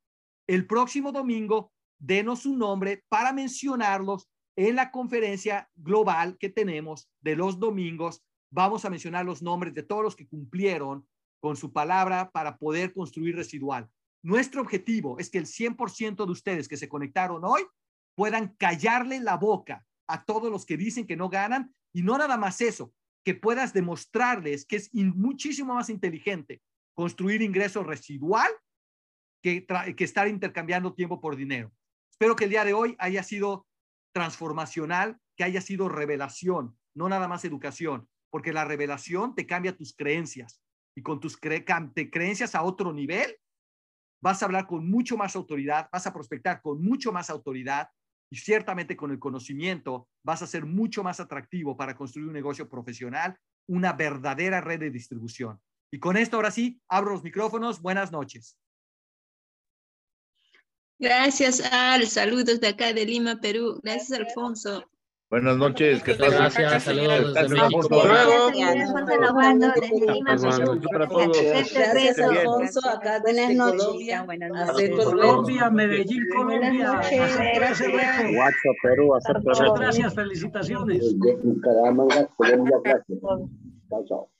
[0.46, 7.36] el próximo domingo denos su nombre para mencionarlos en la conferencia global que tenemos de
[7.36, 8.22] los domingos.
[8.50, 11.06] Vamos a mencionar los nombres de todos los que cumplieron
[11.40, 13.88] con su palabra para poder construir residual.
[14.22, 17.62] Nuestro objetivo es que el 100% de ustedes que se conectaron hoy
[18.14, 22.36] puedan callarle la boca a todos los que dicen que no ganan y no nada
[22.36, 22.92] más eso,
[23.24, 26.62] que puedas demostrarles que es muchísimo más inteligente
[26.94, 28.50] construir ingreso residual
[29.42, 31.72] que, que estar intercambiando tiempo por dinero.
[32.10, 33.66] Espero que el día de hoy haya sido
[34.12, 39.94] transformacional, que haya sido revelación, no nada más educación, porque la revelación te cambia tus
[39.94, 40.62] creencias
[40.94, 43.36] y con tus creencias a otro nivel,
[44.22, 47.88] vas a hablar con mucho más autoridad, vas a prospectar con mucho más autoridad
[48.30, 52.68] y ciertamente con el conocimiento vas a ser mucho más atractivo para construir un negocio
[52.68, 53.36] profesional,
[53.68, 55.60] una verdadera red de distribución.
[55.92, 57.82] Y con esto ahora sí, abro los micrófonos.
[57.82, 58.56] Buenas noches.
[61.02, 62.06] Gracias, Al.
[62.06, 63.80] Saludos de acá de Lima, Perú.
[63.82, 64.84] Gracias, Alfonso.
[65.30, 66.30] Buenas noches, ¿qué tal?
[66.30, 67.88] Gracias, saludos desde México.
[67.88, 68.92] Buenas noches.
[68.92, 69.32] Buenas
[75.04, 76.92] Colombia, Medellín, Colombia.
[76.92, 81.16] WhatsApp, Perú, Muchas gracias, felicitaciones.
[82.36, 83.18] Colombia, gracias.
[83.90, 84.31] Chao, chao.